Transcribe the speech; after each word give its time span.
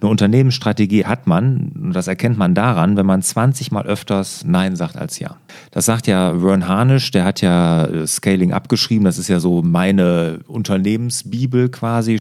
Eine 0.00 0.10
Unternehmensstrategie 0.10 1.04
hat 1.04 1.26
man, 1.26 1.72
und 1.74 1.92
das 1.92 2.06
erkennt 2.06 2.38
man 2.38 2.54
daran, 2.54 2.96
wenn 2.96 3.04
man 3.04 3.20
20 3.20 3.70
Mal 3.70 3.84
öfters 3.84 4.44
Nein 4.46 4.74
sagt 4.74 4.96
als 4.96 5.18
Ja. 5.18 5.36
Das 5.72 5.84
sagt 5.84 6.06
ja 6.06 6.38
Vern 6.40 6.66
Harnisch, 6.66 7.10
der 7.10 7.24
hat 7.24 7.42
ja 7.42 7.84
äh, 7.84 8.06
Scaling 8.06 8.52
abgeschrieben, 8.52 9.04
das 9.04 9.18
ist 9.18 9.28
ja 9.28 9.40
so 9.40 9.60
meine 9.60 10.40
Unternehmensbibel 10.46 11.68
quasi. 11.68 12.16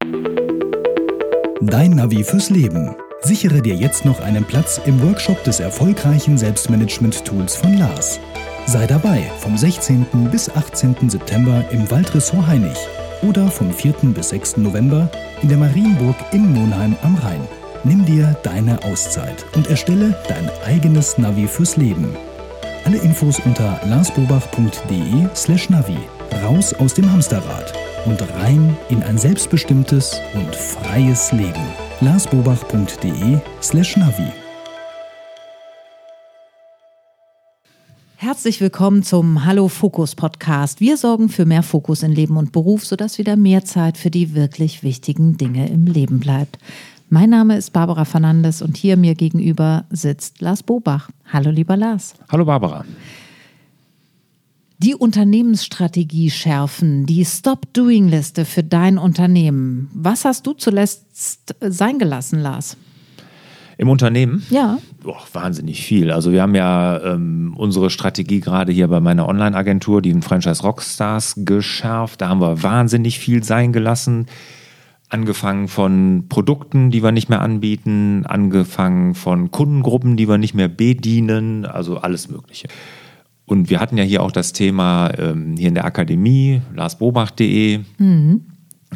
Dein 1.62 1.92
Navi 1.92 2.24
fürs 2.24 2.50
Leben. 2.50 2.96
Sichere 3.22 3.62
dir 3.62 3.76
jetzt 3.76 4.04
noch 4.04 4.20
einen 4.22 4.44
Platz 4.44 4.82
im 4.86 5.02
Workshop 5.02 5.42
des 5.46 5.62
erfolgreichen 5.62 6.38
Selbstmanagement-Tools 6.38 7.56
von 7.56 7.78
Lars. 7.78 8.20
Sei 8.66 8.88
dabei 8.88 9.24
vom 9.40 9.58
16. 9.58 10.06
bis 10.32 10.50
18. 10.50 11.10
September 11.10 11.64
im 11.72 11.90
Waldressort 11.90 12.46
Heinig 12.48 12.78
oder 13.22 13.48
vom 13.48 13.74
4. 13.74 13.94
bis 14.14 14.30
6. 14.30 14.58
November 14.58 15.10
in 15.42 15.50
der 15.50 15.58
Marienburg 15.58 16.16
im 16.32 16.54
Monheim 16.54 16.96
am 17.02 17.16
Rhein. 17.16 17.59
Nimm 17.86 18.06
dir 18.06 18.36
deine 18.44 18.84
Auszeit 18.84 19.46
und 19.56 19.68
erstelle 19.68 20.14
dein 20.28 20.50
eigenes 20.66 21.18
Navi 21.18 21.48
fürs 21.48 21.78
Leben. 21.78 22.14
Alle 22.84 22.98
Infos 22.98 23.40
unter 23.46 23.80
larsbobach.de/slash 23.86 25.70
Navi. 25.70 25.98
Raus 26.44 26.74
aus 26.74 26.94
dem 26.94 27.10
Hamsterrad 27.10 27.74
und 28.06 28.22
rein 28.34 28.76
in 28.90 29.02
ein 29.02 29.18
selbstbestimmtes 29.18 30.20
und 30.34 30.54
freies 30.54 31.32
Leben. 31.32 31.64
larsbobach.de/slash 32.02 33.96
Navi. 33.96 34.28
Herzlich 38.18 38.60
willkommen 38.60 39.04
zum 39.04 39.46
Hallo 39.46 39.70
Fokus 39.70 40.16
Podcast. 40.16 40.82
Wir 40.82 40.98
sorgen 40.98 41.30
für 41.30 41.46
mehr 41.46 41.64
Fokus 41.64 42.04
in 42.04 42.12
Leben 42.12 42.36
und 42.36 42.52
Beruf, 42.52 42.86
sodass 42.86 43.18
wieder 43.18 43.38
mehr 43.38 43.64
Zeit 43.64 43.98
für 43.98 44.12
die 44.12 44.36
wirklich 44.36 44.84
wichtigen 44.84 45.38
Dinge 45.38 45.70
im 45.70 45.86
Leben 45.86 46.20
bleibt. 46.20 46.58
Mein 47.12 47.32
Name 47.32 47.58
ist 47.58 47.74
Barbara 47.74 48.06
Fernandes 48.06 48.62
und 48.62 48.78
hier 48.78 48.96
mir 48.96 49.16
gegenüber 49.16 49.86
sitzt 49.90 50.42
Lars 50.42 50.62
Bobach. 50.62 51.10
Hallo 51.34 51.50
lieber 51.50 51.76
Lars. 51.76 52.14
Hallo 52.32 52.46
Barbara. 52.46 52.86
Die 54.78 54.94
Unternehmensstrategie 54.94 56.30
schärfen, 56.30 57.08
die 57.08 57.26
Stop-Doing-Liste 57.26 58.46
für 58.46 58.64
dein 58.64 59.00
Unternehmen. 59.00 59.90
Was 59.92 60.24
hast 60.24 60.46
du 60.46 60.54
zuletzt 60.54 61.56
sein 61.60 61.98
gelassen, 61.98 62.42
Lars? 62.42 62.78
Im 63.80 63.90
Unternehmen? 63.90 64.46
Ja. 64.52 64.78
Boah, 65.02 65.24
wahnsinnig 65.34 65.82
viel. 65.82 66.12
Also 66.12 66.32
wir 66.32 66.44
haben 66.44 66.54
ja 66.54 67.02
ähm, 67.02 67.56
unsere 67.58 67.90
Strategie 67.90 68.40
gerade 68.40 68.72
hier 68.72 68.88
bei 68.88 69.00
meiner 69.00 69.28
Online-Agentur, 69.28 70.04
die 70.04 70.14
Franchise 70.22 70.62
Rockstars, 70.62 71.34
geschärft. 71.38 72.22
Da 72.22 72.30
haben 72.30 72.40
wir 72.40 72.62
wahnsinnig 72.62 73.18
viel 73.18 73.44
sein 73.44 73.74
gelassen. 73.74 74.28
Angefangen 75.10 75.68
von 75.68 76.26
Produkten, 76.30 76.92
die 76.92 77.04
wir 77.04 77.12
nicht 77.12 77.30
mehr 77.30 77.42
anbieten, 77.42 78.26
angefangen 78.28 79.16
von 79.16 79.50
Kundengruppen, 79.50 80.18
die 80.18 80.28
wir 80.28 80.38
nicht 80.38 80.54
mehr 80.54 80.68
bedienen, 80.68 81.66
also 81.66 81.98
alles 81.98 82.30
Mögliche. 82.30 82.68
Und 83.46 83.72
wir 83.72 83.80
hatten 83.80 83.98
ja 83.98 84.04
hier 84.04 84.22
auch 84.22 84.32
das 84.32 84.54
Thema 84.54 85.12
ähm, 85.18 85.56
hier 85.58 85.70
in 85.70 85.74
der 85.74 85.86
Akademie, 85.86 86.62
larsbobach.de. 86.76 87.80
Mhm. 87.98 88.42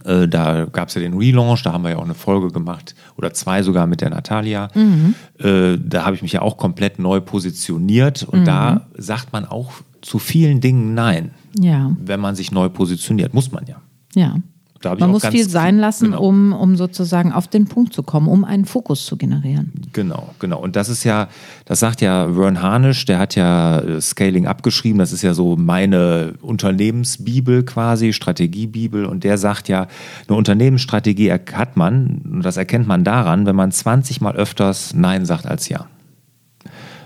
Äh, 0.06 0.28
da 0.28 0.66
gab 0.66 0.90
es 0.90 0.96
ja 0.96 1.02
den 1.02 1.16
Relaunch, 1.16 1.64
da 1.64 1.74
haben 1.74 1.84
wir 1.84 1.92
ja 1.92 1.98
auch 1.98 2.04
eine 2.04 2.14
Folge 2.14 2.50
gemacht 2.50 2.96
oder 3.18 3.34
zwei 3.34 3.64
sogar 3.64 3.88
mit 3.88 4.02
der 4.02 4.10
Natalia. 4.10 4.70
Mhm. 4.76 5.16
Äh, 5.40 5.78
da 5.80 6.06
habe 6.06 6.16
ich 6.16 6.22
mich 6.22 6.34
ja 6.34 6.42
auch 6.42 6.58
komplett 6.58 7.00
neu 7.00 7.22
positioniert 7.22 8.24
und 8.24 8.42
mhm. 8.42 8.46
da 8.46 8.88
sagt 8.96 9.34
man 9.34 9.46
auch 9.46 9.72
zu 10.02 10.20
vielen 10.20 10.62
Dingen 10.62 10.94
Nein, 10.94 11.32
ja. 11.58 11.96
wenn 12.00 12.20
man 12.20 12.36
sich 12.36 12.52
neu 12.52 12.70
positioniert. 12.70 13.34
Muss 13.34 13.52
man 13.52 13.66
ja. 13.66 13.82
Ja. 14.16 14.36
Man 14.84 15.12
muss 15.12 15.26
viel 15.26 15.48
sein 15.48 15.78
lassen, 15.78 16.12
genau. 16.12 16.22
um, 16.22 16.54
um 16.54 16.76
sozusagen 16.76 17.32
auf 17.32 17.48
den 17.48 17.66
Punkt 17.66 17.94
zu 17.94 18.04
kommen, 18.04 18.28
um 18.28 18.44
einen 18.44 18.66
Fokus 18.66 19.06
zu 19.06 19.18
generieren. 19.18 19.72
Genau, 19.94 20.30
genau. 20.40 20.60
Und 20.60 20.76
das 20.76 20.90
ist 20.90 21.04
ja, 21.04 21.30
das 21.66 21.80
sagt 21.80 22.02
ja 22.02 22.34
Vern 22.34 22.62
Harnisch, 22.62 23.06
der 23.06 23.20
hat 23.20 23.36
ja 23.36 23.80
äh, 23.80 24.02
Scaling 24.02 24.48
abgeschrieben, 24.48 25.00
das 25.00 25.14
ist 25.14 25.22
ja 25.22 25.34
so 25.34 25.56
meine 25.56 26.34
Unternehmensbibel 26.42 27.64
quasi, 27.64 28.14
Strategiebibel. 28.14 29.06
Und 29.06 29.24
der 29.24 29.38
sagt 29.38 29.68
ja, 29.70 29.88
eine 30.28 30.38
Unternehmensstrategie 30.38 31.32
hat 31.32 31.78
man, 31.78 32.22
und 32.26 32.46
das 32.46 32.58
erkennt 32.58 32.88
man 32.88 33.04
daran, 33.04 33.46
wenn 33.46 33.56
man 33.56 33.72
20 33.72 34.22
Mal 34.22 34.36
öfters 34.36 34.94
Nein 34.94 35.26
sagt 35.26 35.46
als 35.46 35.70
Ja. 35.70 35.88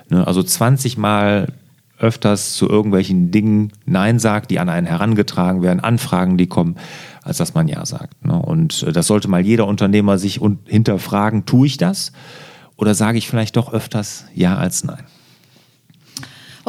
Ne, 0.09 0.25
also 0.25 0.41
20 0.41 0.97
Mal 0.97 1.47
öfters 1.99 2.53
zu 2.53 2.69
irgendwelchen 2.69 3.31
Dingen 3.31 3.71
Nein 3.85 4.19
sagt, 4.19 4.51
die 4.51 4.59
an 4.59 4.69
einen 4.69 4.87
herangetragen 4.87 5.61
werden, 5.61 5.79
Anfragen, 5.79 6.37
die 6.37 6.47
kommen, 6.47 6.75
als 7.23 7.37
dass 7.37 7.53
man 7.53 7.67
Ja 7.67 7.85
sagt. 7.85 8.25
Ne? 8.25 8.39
Und 8.39 8.83
äh, 8.83 8.91
das 8.91 9.07
sollte 9.07 9.27
mal 9.27 9.41
jeder 9.41 9.67
Unternehmer 9.67 10.17
sich 10.17 10.41
hinterfragen, 10.65 11.45
tue 11.45 11.67
ich 11.67 11.77
das? 11.77 12.11
Oder 12.75 12.93
sage 12.93 13.17
ich 13.17 13.27
vielleicht 13.27 13.57
doch 13.57 13.73
öfters 13.73 14.25
Ja 14.35 14.57
als 14.57 14.83
Nein? 14.83 15.03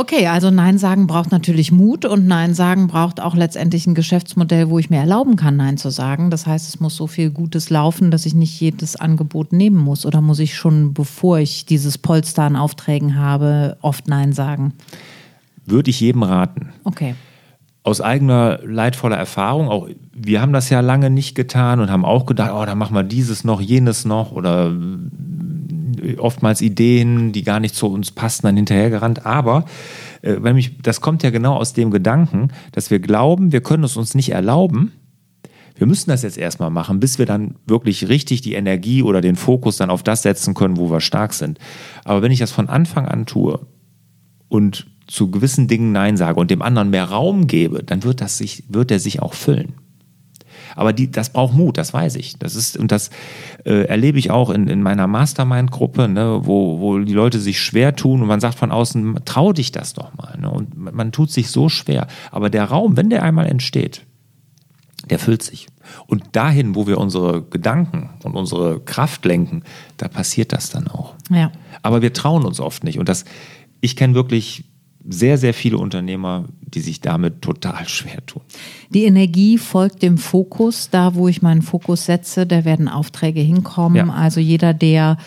Okay, 0.01 0.29
also 0.29 0.53
Nein 0.53 0.79
sagen 0.79 1.09
braucht 1.09 1.33
natürlich 1.33 1.73
Mut 1.73 2.05
und 2.05 2.29
Nein 2.29 2.55
sagen 2.55 2.87
braucht 2.87 3.21
auch 3.21 3.35
letztendlich 3.35 3.85
ein 3.89 3.97
Geschäftsmodell, 3.97 4.71
wo 4.71 4.79
ich 4.79 4.91
mir 4.91 5.01
erlauben 5.01 5.35
kann, 5.35 5.57
Nein 5.57 5.77
zu 5.77 5.91
sagen. 5.91 6.31
Das 6.31 6.47
heißt, 6.47 6.69
es 6.69 6.79
muss 6.79 6.95
so 6.95 7.09
viel 7.09 7.31
Gutes 7.31 7.69
laufen, 7.69 8.13
dass 8.13 8.25
ich 8.25 8.33
nicht 8.33 8.61
jedes 8.61 8.95
Angebot 8.95 9.53
nehmen 9.53 9.77
muss. 9.77 10.07
Oder 10.07 10.21
muss 10.21 10.39
ich 10.39 10.55
schon, 10.55 10.95
bevor 10.95 11.41
ich 11.41 11.67
dieses 11.67 11.99
Polster 11.99 12.45
an 12.45 12.55
Aufträgen 12.55 13.19
habe, 13.19 13.77
oft 13.83 14.07
Nein 14.07 14.33
sagen? 14.33 14.73
Würde 15.71 15.91
ich 15.91 16.01
jedem 16.01 16.23
raten. 16.23 16.73
Okay 16.85 17.15
aus 17.89 18.01
eigener 18.03 18.61
leidvoller 18.65 19.17
Erfahrung, 19.17 19.69
auch 19.69 19.89
wir 20.13 20.43
haben 20.43 20.53
das 20.53 20.69
ja 20.69 20.81
lange 20.81 21.09
nicht 21.09 21.35
getan 21.35 21.81
und 21.81 21.91
haben 21.91 22.05
auch 22.05 22.27
gedacht, 22.27 22.51
oh, 22.55 22.65
dann 22.67 22.77
machen 22.77 22.95
wir 22.95 23.03
dieses 23.03 23.45
noch, 23.45 23.63
jenes 23.63 24.05
noch 24.05 24.31
oder 24.31 24.75
äh, 26.03 26.17
oftmals 26.17 26.61
Ideen, 26.61 27.33
die 27.33 27.43
gar 27.43 27.61
nicht 27.61 27.75
zu 27.75 27.87
uns 27.87 28.11
passten, 28.11 28.47
dann 28.47 28.57
hinterhergerannt. 28.57 29.25
Aber 29.25 29.65
äh, 30.21 30.37
wenn 30.41 30.55
mich, 30.55 30.79
das 30.83 31.01
kommt 31.01 31.23
ja 31.23 31.31
genau 31.31 31.55
aus 31.55 31.73
dem 31.73 31.91
Gedanken, 31.91 32.49
dass 32.73 32.91
wir 32.91 32.99
glauben, 32.99 33.53
wir 33.53 33.63
können 33.63 33.85
es 33.85 33.97
uns 33.97 34.15
nicht 34.15 34.33
erlauben. 34.33 34.93
Wir 35.75 35.87
müssen 35.87 36.11
das 36.11 36.23
jetzt 36.23 36.37
erstmal 36.37 36.71
machen, 36.71 37.01
bis 37.01 37.19
wir 37.19 37.27
dann 37.27 37.55
wirklich 37.67 38.09
richtig 38.09 38.43
die 38.43 38.55
Energie 38.55 39.03
oder 39.03 39.21
den 39.21 39.37
Fokus 39.37 39.77
dann 39.77 39.91
auf 39.91 40.03
das 40.03 40.23
setzen 40.23 40.53
können, 40.53 40.77
wo 40.77 40.91
wir 40.91 41.01
stark 41.01 41.33
sind. 41.33 41.59
Aber 42.05 42.21
wenn 42.21 42.33
ich 42.33 42.41
das 42.41 42.51
von 42.51 42.69
Anfang 42.69 43.07
an 43.07 43.25
tue 43.27 43.61
und 44.49 44.89
zu 45.09 45.31
gewissen 45.31 45.67
Dingen 45.67 45.91
Nein 45.91 46.17
sage 46.17 46.39
und 46.39 46.51
dem 46.51 46.63
anderen 46.63 46.91
mehr 46.91 47.07
Raum 47.07 47.47
gebe, 47.47 47.83
dann 47.83 48.05
wird, 48.05 48.21
das 48.21 48.39
sich, 48.39 48.63
wird 48.69 48.91
er 48.91 49.01
sich 49.01 49.21
auch 49.21 49.35
füllen. 49.35 49.75
Aber 50.77 50.93
die, 50.93 51.11
das 51.11 51.31
braucht 51.31 51.55
Mut, 51.55 51.77
das 51.77 51.93
weiß 51.93 52.15
ich. 52.17 52.39
Das 52.39 52.55
ist, 52.55 52.77
und 52.77 52.93
das 52.93 53.11
äh, 53.65 53.87
erlebe 53.87 54.19
ich 54.19 54.31
auch 54.31 54.51
in, 54.51 54.69
in 54.69 54.83
meiner 54.83 55.09
Mastermind-Gruppe, 55.09 56.09
ne, 56.09 56.43
wo, 56.45 56.79
wo 56.79 56.99
die 57.01 57.13
Leute 57.13 57.41
sich 57.41 57.61
schwer 57.61 57.97
tun 57.97 58.23
und 58.23 58.29
man 58.29 58.39
sagt 58.39 58.57
von 58.57 58.71
außen, 58.71 59.21
trau 59.25 59.53
dich 59.53 59.73
das 59.73 59.95
doch 59.95 60.15
mal. 60.15 60.39
Ne? 60.39 60.49
Und 60.49 60.77
man, 60.77 61.11
tut 61.11 61.33
sich 61.33 61.51
so 61.51 61.69
schwer. 61.69 62.07
Aber 62.31 62.49
der 62.49 62.65
Raum, 62.65 62.97
wenn 62.97 63.11
der 63.11 63.25
einmal 63.25 63.47
entsteht, 63.47 64.03
der 65.11 65.19
füllt 65.19 65.43
sich. 65.43 65.67
Und 66.07 66.37
dahin, 66.37 66.75
wo 66.75 66.87
wir 66.87 66.99
unsere 66.99 67.43
Gedanken 67.43 68.11
und 68.23 68.35
unsere 68.35 68.79
Kraft 68.81 69.25
lenken, 69.25 69.63
da 69.97 70.07
passiert 70.07 70.53
das 70.53 70.71
dann 70.71 70.87
auch. 70.87 71.15
Ja. 71.31 71.51
Aber 71.83 72.03
wir 72.03 72.13
trauen 72.13 72.45
uns 72.45 72.61
oft 72.61 72.85
nicht. 72.85 72.99
Und 72.99 73.09
das, 73.09 73.25
ich 73.81 73.97
kenne 73.97 74.15
wirklich 74.15 74.65
sehr, 75.07 75.39
sehr 75.39 75.55
viele 75.55 75.79
Unternehmer, 75.79 76.45
die 76.61 76.81
sich 76.81 77.01
damit 77.01 77.43
total 77.43 77.89
schwer 77.89 78.25
tun. 78.27 78.43
Die 78.91 79.05
Energie 79.05 79.59
folgt 79.59 80.03
dem 80.03 80.19
Fokus. 80.19 80.91
Da, 80.91 81.15
wo 81.15 81.29
ich 81.29 81.43
meinen 81.43 81.63
Fokus 81.63 82.07
setze, 82.07 82.47
da 82.47 82.65
werden 82.65 82.89
Aufträge 82.89 83.41
hinkommen. 83.41 84.09
Ja. 84.09 84.15
Also 84.15 84.41
jeder, 84.41 84.75
der 84.75 85.19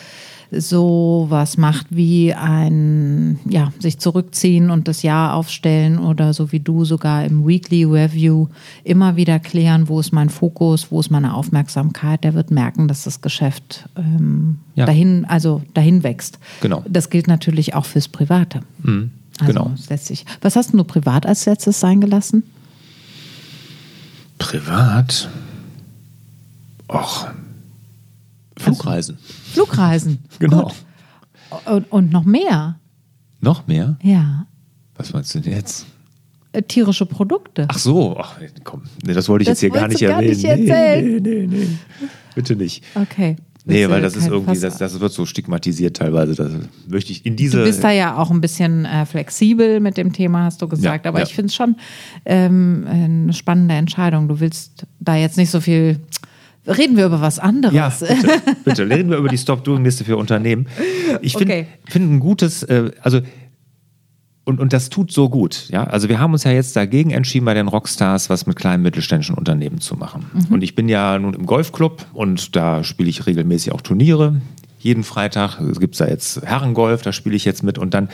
so 0.51 1.27
was 1.29 1.57
macht 1.57 1.87
wie 1.91 2.33
ein, 2.33 3.39
ja, 3.47 3.71
sich 3.79 3.99
zurückziehen 3.99 4.69
und 4.69 4.87
das 4.87 5.01
Jahr 5.01 5.33
aufstellen 5.33 5.97
oder 5.97 6.33
so 6.33 6.51
wie 6.51 6.59
du 6.59 6.83
sogar 6.83 7.23
im 7.23 7.47
Weekly 7.47 7.85
Review 7.85 8.47
immer 8.83 9.15
wieder 9.15 9.39
klären, 9.39 9.87
wo 9.87 9.99
ist 9.99 10.11
mein 10.11 10.29
Fokus, 10.29 10.91
wo 10.91 10.99
ist 10.99 11.09
meine 11.09 11.33
Aufmerksamkeit, 11.33 12.25
der 12.25 12.33
wird 12.33 12.51
merken, 12.51 12.89
dass 12.89 13.05
das 13.05 13.21
Geschäft 13.21 13.87
ähm, 13.95 14.59
ja. 14.75 14.85
dahin, 14.85 15.23
also 15.25 15.61
dahin 15.73 16.03
wächst. 16.03 16.37
Genau. 16.61 16.83
Das 16.87 17.09
gilt 17.09 17.27
natürlich 17.27 17.73
auch 17.73 17.85
fürs 17.85 18.09
Private. 18.09 18.61
Mhm. 18.83 19.11
Also 19.39 19.53
genau. 19.53 19.71
Letztlich. 19.89 20.25
Was 20.41 20.55
hast 20.55 20.73
du 20.73 20.83
privat 20.83 21.25
als 21.25 21.45
letztes 21.45 21.79
sein 21.79 22.01
gelassen? 22.01 22.43
Privat? 24.37 25.29
Och. 26.87 27.27
Flugreisen. 28.57 29.17
Also, 29.17 29.53
Flugreisen. 29.53 30.19
genau. 30.39 30.71
Und, 31.65 31.91
und, 31.91 32.11
noch 32.11 32.23
mehr. 32.23 32.79
Noch 33.39 33.67
mehr? 33.67 33.97
Ja. 34.01 34.45
Was 34.95 35.13
meinst 35.13 35.33
du 35.35 35.39
denn 35.39 35.53
jetzt? 35.53 35.85
Äh, 36.53 36.63
tierische 36.63 37.05
Produkte. 37.05 37.65
Ach 37.69 37.77
so, 37.77 38.17
ach, 38.17 38.37
komm, 38.63 38.83
nee, 39.03 39.13
das 39.13 39.29
wollte 39.29 39.43
ich 39.43 39.47
das 39.47 39.61
jetzt 39.61 39.71
hier 39.71 39.79
gar 39.79 39.87
nicht 39.87 40.01
erwähnen. 40.01 40.27
Gar 40.27 40.35
nicht 40.35 40.43
erzählen. 40.43 41.05
Nee, 41.05 41.19
nee, 41.19 41.47
nee, 41.47 41.65
nee. 41.65 42.07
Bitte 42.35 42.55
nicht. 42.55 42.83
Okay. 42.95 43.37
Nee, 43.65 43.89
weil 43.89 44.01
das 44.01 44.15
ist 44.15 44.27
irgendwie, 44.27 44.59
das, 44.59 44.77
das 44.77 44.99
wird 44.99 45.11
so 45.11 45.25
stigmatisiert 45.25 45.97
teilweise. 45.97 46.35
Das 46.35 46.51
möchte 46.87 47.11
ich 47.11 47.25
in 47.25 47.35
diese. 47.35 47.59
Du 47.59 47.63
bist 47.65 47.83
da 47.83 47.91
ja 47.91 48.17
auch 48.17 48.31
ein 48.31 48.41
bisschen 48.41 48.85
äh, 48.85 49.05
flexibel 49.05 49.79
mit 49.79 49.97
dem 49.97 50.13
Thema, 50.13 50.45
hast 50.45 50.61
du 50.61 50.67
gesagt. 50.67 51.05
Ja, 51.05 51.09
Aber 51.09 51.19
ja. 51.19 51.25
ich 51.25 51.33
finde 51.33 51.47
es 51.47 51.55
schon 51.55 51.75
ähm, 52.25 52.85
eine 52.89 53.33
spannende 53.33 53.75
Entscheidung. 53.75 54.27
Du 54.27 54.39
willst 54.39 54.85
da 54.99 55.15
jetzt 55.15 55.37
nicht 55.37 55.51
so 55.51 55.61
viel 55.61 55.99
Reden 56.67 56.95
wir 56.95 57.07
über 57.07 57.21
was 57.21 57.39
anderes. 57.39 57.73
Ja, 57.73 57.89
bitte, 57.89 58.55
bitte. 58.63 58.89
reden 58.89 59.09
wir 59.09 59.17
über 59.17 59.29
die 59.29 59.37
Stop-Doing-Liste 59.37 60.03
für 60.03 60.15
Unternehmen. 60.15 60.67
Ich 61.21 61.33
finde 61.33 61.53
Okay. 61.53 61.67
find 61.89 62.11
ein 62.11 62.19
gutes, 62.19 62.61
äh, 62.61 62.91
also 63.01 63.21
und, 64.43 64.59
und 64.59 64.73
das 64.73 64.89
tut 64.89 65.11
so 65.11 65.29
gut. 65.29 65.69
Ja? 65.69 65.83
Also 65.83 66.09
wir 66.09 66.19
haben 66.19 66.33
uns 66.33 66.43
ja 66.43 66.51
jetzt 66.51 66.75
dagegen 66.75 67.11
entschieden, 67.11 67.45
bei 67.45 67.53
den 67.53 67.67
Rockstars 67.67 68.29
was 68.29 68.47
mit 68.47 68.55
kleinen 68.55 68.81
mittelständischen 68.81 69.35
Unternehmen 69.35 69.79
zu 69.79 69.95
machen. 69.95 70.25
Und 70.49 70.63
ich 70.63 70.75
bin 70.75 70.89
ja 70.89 71.17
nun 71.19 71.33
im 71.33 71.45
Golfclub 71.45 72.05
und 72.13 72.55
da 72.55 72.83
spiele 72.83 73.09
ich 73.09 73.27
regelmäßig 73.27 73.71
auch 73.71 73.81
Turniere. 73.81 74.41
Jeden 74.79 75.03
Freitag 75.03 75.59
gibt 75.79 75.93
es 75.93 75.99
da 75.99 76.07
jetzt 76.07 76.41
Herrengolf, 76.41 77.03
da 77.03 77.13
spiele 77.13 77.35
ich 77.35 77.45
jetzt 77.45 77.61
mit 77.61 77.77
und 77.77 77.93
dann 77.93 78.09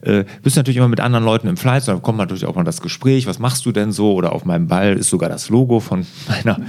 äh, 0.00 0.24
bist 0.42 0.56
du 0.56 0.60
natürlich 0.60 0.78
immer 0.78 0.88
mit 0.88 1.00
anderen 1.00 1.24
Leuten 1.24 1.48
im 1.48 1.58
Fleiß, 1.58 1.84
da 1.84 1.96
kommt 1.96 2.16
natürlich 2.16 2.46
auch 2.46 2.54
mal 2.54 2.64
das 2.64 2.80
Gespräch, 2.80 3.26
was 3.26 3.38
machst 3.38 3.66
du 3.66 3.72
denn 3.72 3.92
so? 3.92 4.14
Oder 4.14 4.32
auf 4.32 4.44
meinem 4.44 4.68
Ball 4.68 4.94
ist 4.94 5.10
sogar 5.10 5.28
das 5.28 5.50
Logo 5.50 5.80
von 5.80 6.06
meiner 6.28 6.60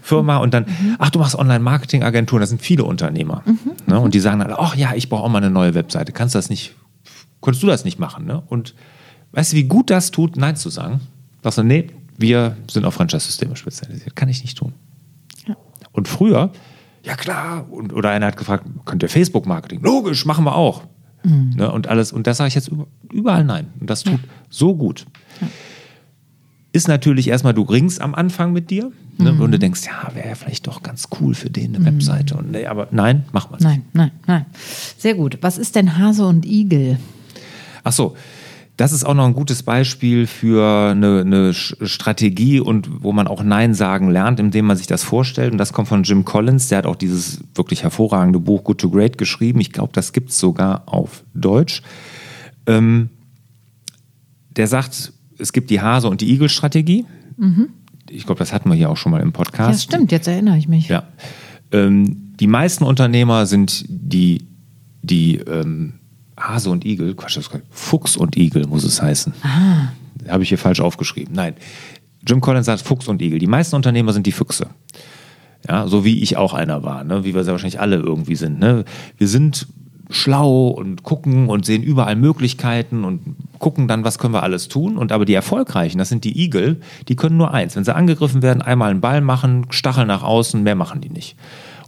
Firma 0.00 0.36
und 0.36 0.54
dann, 0.54 0.66
ach, 0.98 1.10
du 1.10 1.18
machst 1.18 1.34
Online-Marketing-Agenturen, 1.34 2.40
das 2.40 2.50
sind 2.50 2.62
viele 2.62 2.84
Unternehmer. 2.84 3.42
Ne? 3.86 3.98
Und 3.98 4.14
die 4.14 4.20
sagen 4.20 4.38
dann, 4.38 4.54
ach 4.56 4.76
ja, 4.76 4.92
ich 4.94 5.08
brauche 5.08 5.24
auch 5.24 5.28
mal 5.28 5.38
eine 5.38 5.50
neue 5.50 5.74
Webseite. 5.74 6.12
Kannst 6.12 6.34
du 6.34 6.38
das 6.38 6.50
nicht, 6.50 6.74
konntest 7.44 7.62
du 7.62 7.66
das 7.66 7.84
nicht 7.84 7.98
machen? 7.98 8.24
Ne? 8.24 8.42
Und 8.48 8.74
weißt 9.32 9.52
du, 9.52 9.56
wie 9.58 9.64
gut 9.64 9.90
das 9.90 10.10
tut, 10.10 10.36
Nein 10.38 10.56
zu 10.56 10.70
sagen? 10.70 11.00
Sagst 11.42 11.58
du, 11.58 11.62
nee, 11.62 11.88
wir 12.16 12.56
sind 12.70 12.86
auf 12.86 12.94
Franchise-Systeme 12.94 13.54
spezialisiert. 13.54 14.16
Kann 14.16 14.30
ich 14.30 14.42
nicht 14.42 14.56
tun. 14.56 14.72
Und 15.92 16.08
früher, 16.08 16.50
ja 17.04 17.14
klar, 17.16 17.66
und, 17.70 17.92
oder 17.92 18.10
einer 18.10 18.26
hat 18.28 18.36
gefragt, 18.38 18.64
könnt 18.86 19.02
ihr 19.02 19.08
Facebook-Marketing? 19.10 19.82
Logisch, 19.82 20.24
machen 20.24 20.44
wir 20.44 20.56
auch. 20.56 20.84
Ne, 21.22 21.70
und 21.70 21.86
alles, 21.86 22.12
und 22.12 22.26
das 22.26 22.38
sage 22.38 22.48
ich 22.48 22.54
jetzt 22.54 22.68
über- 22.68 22.86
überall 23.12 23.44
nein. 23.44 23.66
Und 23.78 23.88
das 23.90 24.02
tut 24.02 24.20
so 24.50 24.74
gut. 24.74 25.06
Ist 26.72 26.88
natürlich 26.88 27.28
erstmal, 27.28 27.54
du 27.54 27.62
ringst 27.62 28.00
am 28.00 28.14
Anfang 28.14 28.52
mit 28.52 28.68
dir 28.70 28.90
ne, 29.18 29.32
und 29.32 29.52
du 29.52 29.58
denkst, 29.58 29.82
ja, 29.86 30.14
wäre 30.14 30.28
ja 30.30 30.34
vielleicht 30.34 30.66
doch 30.66 30.82
ganz 30.82 31.08
cool 31.20 31.34
für 31.34 31.48
den 31.50 31.76
eine 31.76 31.84
Webseite. 31.86 32.36
Und, 32.36 32.50
nee, 32.50 32.66
aber 32.66 32.88
nein, 32.90 33.24
mach 33.32 33.48
mal. 33.50 33.58
Nein, 33.60 33.82
nein, 33.92 34.10
nein. 34.26 34.46
Sehr 34.98 35.14
gut. 35.14 35.38
Was 35.40 35.56
ist 35.58 35.76
denn 35.76 35.96
Hase 35.98 36.26
und 36.26 36.44
Igel? 36.44 36.98
Ach 37.84 37.92
so, 37.92 38.16
das 38.76 38.90
ist 38.90 39.04
auch 39.04 39.14
noch 39.14 39.26
ein 39.26 39.34
gutes 39.34 39.62
Beispiel 39.62 40.26
für 40.26 40.90
eine, 40.90 41.20
eine 41.20 41.54
Strategie 41.54 42.58
und 42.58 43.04
wo 43.04 43.12
man 43.12 43.28
auch 43.28 43.44
Nein 43.44 43.72
sagen 43.72 44.10
lernt, 44.10 44.40
indem 44.40 44.66
man 44.66 44.76
sich 44.76 44.88
das 44.88 45.04
vorstellt. 45.04 45.52
Und 45.52 45.58
das 45.58 45.72
kommt 45.72 45.86
von 45.86 46.02
Jim 46.02 46.24
Collins, 46.24 46.68
der 46.68 46.78
hat 46.78 46.86
auch 46.86 46.96
dieses 46.96 47.44
wirklich 47.54 47.84
hervorragende 47.84 48.40
Buch 48.40 48.64
Good 48.64 48.78
to 48.80 48.90
Great 48.90 49.16
geschrieben. 49.16 49.60
Ich 49.60 49.72
glaube, 49.72 49.92
das 49.92 50.12
gibt 50.12 50.30
es 50.30 50.40
sogar 50.40 50.82
auf 50.86 51.22
Deutsch. 51.34 51.82
Ähm, 52.66 53.10
der 54.56 54.66
sagt, 54.66 55.12
es 55.38 55.52
gibt 55.52 55.70
die 55.70 55.80
Hase- 55.80 56.08
und 56.08 56.20
die 56.20 56.32
Igel-Strategie. 56.32 57.06
Ich 58.10 58.26
glaube, 58.26 58.40
das 58.40 58.52
hatten 58.52 58.68
wir 58.68 58.76
hier 58.76 58.90
auch 58.90 58.96
schon 58.96 59.12
mal 59.12 59.20
im 59.20 59.32
Podcast. 59.32 59.84
Ja, 59.84 59.96
stimmt, 59.96 60.10
jetzt 60.10 60.26
erinnere 60.26 60.58
ich 60.58 60.66
mich. 60.66 60.88
Ja. 60.88 61.04
Ähm, 61.70 62.34
die 62.40 62.46
meisten 62.48 62.82
Unternehmer 62.84 63.46
sind 63.46 63.84
die, 63.88 64.46
die 65.02 65.36
ähm, 65.36 65.94
Hase 66.38 66.70
und 66.70 66.84
Igel, 66.84 67.14
Quatsch, 67.14 67.36
das 67.36 67.46
ist 67.46 67.62
Fuchs 67.70 68.16
und 68.16 68.36
Igel 68.36 68.66
muss 68.66 68.84
es 68.84 69.00
heißen. 69.00 69.34
Ah. 69.42 69.92
Habe 70.28 70.42
ich 70.42 70.48
hier 70.48 70.58
falsch 70.58 70.80
aufgeschrieben. 70.80 71.34
Nein. 71.34 71.54
Jim 72.26 72.40
Collins 72.40 72.66
sagt 72.66 72.82
Fuchs 72.82 73.08
und 73.08 73.20
Igel. 73.20 73.38
Die 73.38 73.46
meisten 73.46 73.76
Unternehmer 73.76 74.12
sind 74.12 74.26
die 74.26 74.32
Füchse. 74.32 74.68
Ja, 75.68 75.86
so 75.86 76.04
wie 76.04 76.22
ich 76.22 76.36
auch 76.36 76.52
einer 76.52 76.82
war, 76.82 77.04
ne? 77.04 77.24
wie 77.24 77.34
wir 77.34 77.44
sehr 77.44 77.52
wahrscheinlich 77.52 77.80
alle 77.80 77.96
irgendwie 77.96 78.36
sind. 78.36 78.58
Ne? 78.58 78.84
Wir 79.16 79.28
sind 79.28 79.66
schlau 80.10 80.68
und 80.68 81.02
gucken 81.02 81.48
und 81.48 81.64
sehen 81.64 81.82
überall 81.82 82.16
Möglichkeiten 82.16 83.04
und 83.04 83.36
gucken 83.58 83.88
dann, 83.88 84.04
was 84.04 84.18
können 84.18 84.34
wir 84.34 84.42
alles 84.42 84.68
tun. 84.68 84.98
Und 84.98 85.12
aber 85.12 85.24
die 85.24 85.34
Erfolgreichen, 85.34 85.98
das 85.98 86.10
sind 86.10 86.24
die 86.24 86.42
Igel, 86.42 86.80
die 87.08 87.16
können 87.16 87.36
nur 87.36 87.54
eins. 87.54 87.76
Wenn 87.76 87.84
sie 87.84 87.94
angegriffen 87.94 88.42
werden, 88.42 88.62
einmal 88.62 88.90
einen 88.90 89.00
Ball 89.00 89.20
machen, 89.20 89.66
Stachel 89.70 90.04
nach 90.06 90.22
außen, 90.22 90.62
mehr 90.62 90.74
machen 90.74 91.00
die 91.00 91.10
nicht. 91.10 91.36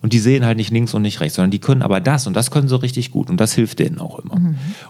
Und 0.03 0.13
die 0.13 0.19
sehen 0.19 0.45
halt 0.45 0.57
nicht 0.57 0.71
links 0.71 0.95
und 0.95 1.03
nicht 1.03 1.21
rechts, 1.21 1.37
sondern 1.37 1.51
die 1.51 1.59
können 1.59 1.83
aber 1.83 2.01
das 2.01 2.27
und 2.27 2.35
das 2.35 2.51
können 2.51 2.69
sie 2.69 2.81
richtig 2.81 3.11
gut 3.11 3.31
und 3.31 3.41
das 3.41 3.55
hilft 3.55 3.79
denen 3.79 3.99
auch 3.99 4.19
immer. 4.19 4.35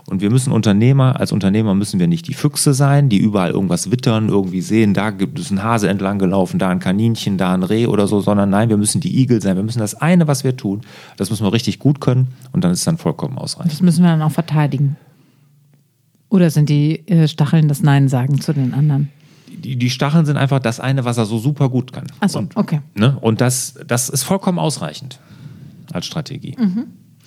Und 0.06 0.20
wir 0.20 0.31
müssen 0.31 0.53
Unternehmer, 0.53 1.19
als 1.20 1.32
Unternehmer 1.32 1.75
müssen 1.75 2.00
wir 2.00 2.06
nicht 2.06 2.29
die 2.29 2.35
Füchse 2.35 2.75
sein, 2.75 3.08
die 3.08 3.19
überall 3.19 3.50
irgendwas 3.50 3.91
wittern, 3.91 4.29
irgendwie 4.29 4.61
sehen, 4.61 4.94
da 4.94 5.11
gibt 5.11 5.38
es 5.38 5.50
einen 5.50 5.62
Hase 5.62 5.88
entlang 5.88 6.19
gelaufen, 6.19 6.58
da 6.58 6.69
ein 6.69 6.81
Kaninchen, 6.81 7.38
da 7.38 7.55
ein 7.55 7.62
Reh 7.62 7.87
oder 7.87 8.06
so, 8.06 8.20
sondern 8.20 8.50
nein, 8.50 8.69
wir 8.69 8.76
müssen 8.76 9.00
die 9.00 9.20
Igel 9.20 9.41
sein. 9.41 9.56
Wir 9.56 9.62
müssen 9.62 9.79
das 9.79 9.94
eine, 9.94 10.26
was 10.26 10.44
wir 10.44 10.56
tun, 10.56 10.82
das 11.17 11.31
müssen 11.31 11.44
wir 11.44 11.53
richtig 11.53 11.79
gut 11.79 12.00
können 12.00 12.29
und 12.53 12.64
dann 12.64 12.73
ist 12.73 12.81
es 12.81 12.85
dann 12.85 12.99
vollkommen 12.99 13.38
ausreichend. 13.38 13.73
Das 13.73 13.82
müssen 13.82 14.03
wir 14.03 14.11
dann 14.11 14.23
auch 14.23 14.32
verteidigen. 14.32 14.97
Oder 16.29 16.50
sind 16.50 16.69
die 16.69 17.06
äh, 17.08 17.29
Stacheln 17.29 17.69
das 17.69 17.82
Nein 17.82 18.08
sagen 18.08 18.41
zu 18.41 18.53
den 18.53 18.75
anderen? 18.75 19.11
Die, 19.66 19.76
die 19.76 19.90
Stacheln 19.90 20.24
sind 20.26 20.36
einfach 20.36 20.60
das 20.60 20.78
eine, 20.78 21.04
was 21.04 21.18
er 21.18 21.26
so 21.26 21.38
super 21.38 21.68
gut 21.68 21.92
kann. 21.92 22.06
Ach 22.20 22.28
so, 22.28 22.38
und, 22.38 22.56
okay. 22.56 22.82
Ne? 22.94 23.18
Und 23.20 23.40
das, 23.40 23.74
das 23.84 24.08
ist 24.08 24.22
vollkommen 24.22 24.60
ausreichend 24.60 25.18
als 25.92 26.06
Strategie. 26.06 26.56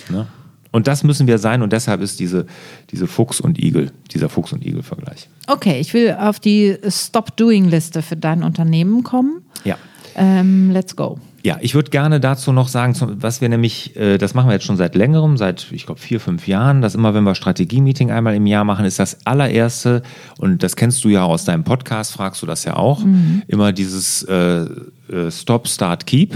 Ne? 0.10 0.26
Und 0.72 0.88
das 0.88 1.04
müssen 1.04 1.28
wir 1.28 1.38
sein 1.38 1.62
und 1.62 1.74
deshalb 1.74 2.00
ist 2.00 2.20
diese, 2.22 2.46
diese 2.92 3.08
Fuchs 3.08 3.42
und 3.42 3.62
Igel, 3.62 3.92
dieser 4.12 4.30
Fuchs 4.30 4.54
und 4.54 4.66
Igel-Vergleich. 4.66 5.28
Okay, 5.48 5.82
ich 5.82 5.94
will 5.94 6.16
auf 6.18 6.40
die 6.40 6.78
Stop-Doing-Liste 6.88 8.02
für 8.02 8.16
dein 8.16 8.44
Unternehmen 8.44 9.04
kommen. 9.04 9.42
Ja. 9.66 9.78
Ähm, 10.16 10.72
let's 10.72 10.96
go. 10.96 11.20
Ja, 11.44 11.58
ich 11.62 11.74
würde 11.74 11.90
gerne 11.90 12.20
dazu 12.20 12.52
noch 12.52 12.68
sagen, 12.68 12.96
was 13.22 13.42
wir 13.42 13.50
nämlich, 13.50 13.96
äh, 13.96 14.18
das 14.18 14.34
machen 14.34 14.48
wir 14.48 14.54
jetzt 14.54 14.66
schon 14.66 14.78
seit 14.78 14.96
längerem, 14.96 15.38
seit, 15.38 15.72
ich 15.72 15.86
glaube, 15.86 16.02
vier, 16.02 16.20
fünf 16.20 16.48
Jahren, 16.48 16.82
dass 16.82 16.96
immer, 16.96 17.14
wenn 17.14 17.24
wir 17.24 17.36
Strategie-Meeting 17.36 18.12
einmal 18.12 18.36
im 18.36 18.46
Jahr 18.46 18.64
machen, 18.66 18.86
ist 18.86 19.00
das 19.00 19.26
allererste, 19.26 20.02
und 20.38 20.64
das 20.64 20.76
kennst 20.76 21.04
du 21.04 21.10
ja 21.10 21.24
aus 21.24 21.46
deinem 21.46 21.64
Podcast, 21.64 22.14
fragst 22.14 22.42
du 22.42 22.46
das 22.46 22.66
ja 22.66 22.76
auch, 22.76 23.04
immer 23.48 23.72
dieses 23.72 24.24
äh, 24.24 24.64
äh, 24.64 25.32
Stop, 25.32 25.68
Start, 25.68 26.06
Keep. 26.06 26.36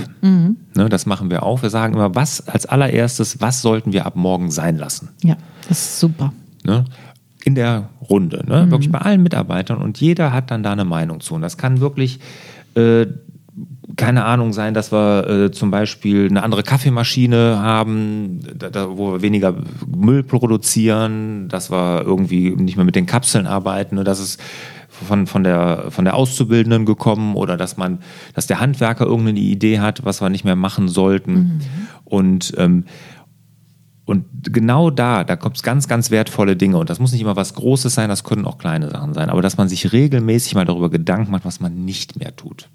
Ne, 0.75 0.89
das 0.89 1.05
machen 1.05 1.29
wir 1.29 1.43
auch. 1.43 1.61
Wir 1.61 1.69
sagen 1.69 1.93
immer, 1.93 2.15
was 2.15 2.47
als 2.47 2.65
allererstes, 2.65 3.41
was 3.41 3.61
sollten 3.61 3.93
wir 3.93 4.05
ab 4.05 4.15
morgen 4.15 4.51
sein 4.51 4.77
lassen? 4.77 5.09
Ja, 5.21 5.35
das 5.67 5.79
ist 5.79 5.99
super. 5.99 6.33
ne? 6.63 6.85
in 7.43 7.55
der 7.55 7.89
Runde, 8.09 8.43
ne? 8.47 8.71
wirklich 8.71 8.91
bei 8.91 8.99
allen 8.99 9.21
Mitarbeitern 9.21 9.81
und 9.81 9.99
jeder 9.99 10.31
hat 10.31 10.49
dann 10.51 10.63
da 10.63 10.71
eine 10.71 10.85
Meinung 10.85 11.19
zu. 11.19 11.35
Und 11.35 11.41
das 11.41 11.57
kann 11.57 11.79
wirklich, 11.79 12.19
äh, 12.75 13.05
keine 13.97 14.25
Ahnung 14.25 14.53
sein, 14.53 14.73
dass 14.73 14.91
wir 14.91 15.27
äh, 15.27 15.51
zum 15.51 15.71
Beispiel 15.71 16.27
eine 16.29 16.43
andere 16.43 16.63
Kaffeemaschine 16.63 17.59
haben, 17.61 18.39
da, 18.55 18.69
da, 18.69 18.97
wo 18.97 19.13
wir 19.13 19.21
weniger 19.21 19.55
Müll 19.85 20.23
produzieren, 20.23 21.49
dass 21.49 21.69
wir 21.69 22.03
irgendwie 22.05 22.51
nicht 22.51 22.75
mehr 22.75 22.85
mit 22.85 22.95
den 22.95 23.05
Kapseln 23.05 23.45
arbeiten, 23.45 23.95
ne? 23.95 24.03
dass 24.03 24.19
es 24.19 24.37
von, 24.87 25.27
von, 25.27 25.43
der, 25.43 25.85
von 25.89 26.05
der 26.05 26.15
Auszubildenden 26.15 26.85
gekommen 26.85 27.35
oder 27.35 27.57
dass 27.57 27.77
man, 27.77 27.99
dass 28.33 28.47
der 28.47 28.59
Handwerker 28.59 29.05
irgendeine 29.05 29.39
Idee 29.39 29.79
hat, 29.79 30.05
was 30.05 30.21
wir 30.21 30.29
nicht 30.29 30.45
mehr 30.45 30.55
machen 30.55 30.87
sollten. 30.87 31.61
Und 32.05 32.53
ähm, 32.57 32.85
und 34.05 34.25
genau 34.43 34.89
da, 34.89 35.23
da 35.23 35.37
kommt 35.37 35.55
es 35.55 35.63
ganz, 35.63 35.87
ganz 35.87 36.11
wertvolle 36.11 36.57
Dinge. 36.57 36.77
Und 36.77 36.89
das 36.89 36.99
muss 36.99 37.13
nicht 37.13 37.21
immer 37.21 37.37
was 37.37 37.53
Großes 37.53 37.93
sein, 37.93 38.09
das 38.09 38.25
können 38.25 38.45
auch 38.45 38.57
kleine 38.57 38.89
Sachen 38.89 39.13
sein. 39.13 39.29
Aber 39.29 39.41
dass 39.41 39.55
man 39.55 39.69
sich 39.69 39.93
regelmäßig 39.93 40.55
mal 40.55 40.65
darüber 40.65 40.89
Gedanken 40.89 41.31
macht, 41.31 41.45
was 41.45 41.61
man 41.61 41.85
nicht 41.85 42.19
mehr 42.19 42.35
tut. 42.35 42.69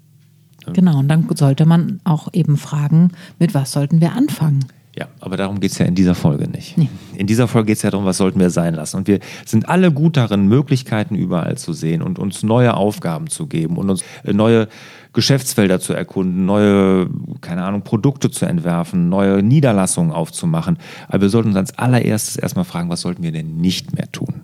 Genau, 0.73 0.99
und 0.99 1.07
dann 1.07 1.27
sollte 1.35 1.65
man 1.65 1.99
auch 2.03 2.29
eben 2.33 2.57
fragen, 2.57 3.11
mit 3.39 3.53
was 3.53 3.71
sollten 3.71 4.01
wir 4.01 4.13
anfangen? 4.13 4.65
Ja, 4.99 5.07
aber 5.21 5.37
darum 5.37 5.59
geht 5.59 5.71
es 5.71 5.77
ja 5.77 5.85
in 5.85 5.95
dieser 5.95 6.15
Folge 6.15 6.49
nicht. 6.49 6.75
In 7.15 7.27
dieser 7.27 7.47
Folge 7.47 7.67
geht 7.67 7.77
es 7.77 7.83
ja 7.83 7.91
darum, 7.91 8.05
was 8.05 8.17
sollten 8.17 8.39
wir 8.39 8.49
sein 8.49 8.73
lassen. 8.73 8.97
Und 8.97 9.07
wir 9.07 9.19
sind 9.45 9.69
alle 9.69 9.93
gut 9.93 10.17
darin, 10.17 10.47
Möglichkeiten 10.47 11.15
überall 11.15 11.57
zu 11.57 11.71
sehen 11.71 12.01
und 12.01 12.19
uns 12.19 12.43
neue 12.43 12.73
Aufgaben 12.73 13.27
zu 13.27 13.47
geben 13.47 13.77
und 13.77 13.89
uns 13.89 14.03
äh, 14.23 14.33
neue 14.33 14.67
Geschäftsfelder 15.13 15.79
zu 15.79 15.93
erkunden, 15.93 16.45
neue, 16.45 17.09
keine 17.39 17.63
Ahnung, 17.63 17.83
Produkte 17.83 18.29
zu 18.29 18.45
entwerfen, 18.45 19.09
neue 19.09 19.41
Niederlassungen 19.41 20.11
aufzumachen. 20.11 20.77
Aber 21.07 21.21
wir 21.21 21.29
sollten 21.29 21.49
uns 21.49 21.57
als 21.57 21.77
allererstes 21.77 22.35
erstmal 22.35 22.65
fragen, 22.65 22.89
was 22.89 23.01
sollten 23.01 23.23
wir 23.23 23.31
denn 23.31 23.57
nicht 23.57 23.95
mehr 23.95 24.11
tun? 24.11 24.41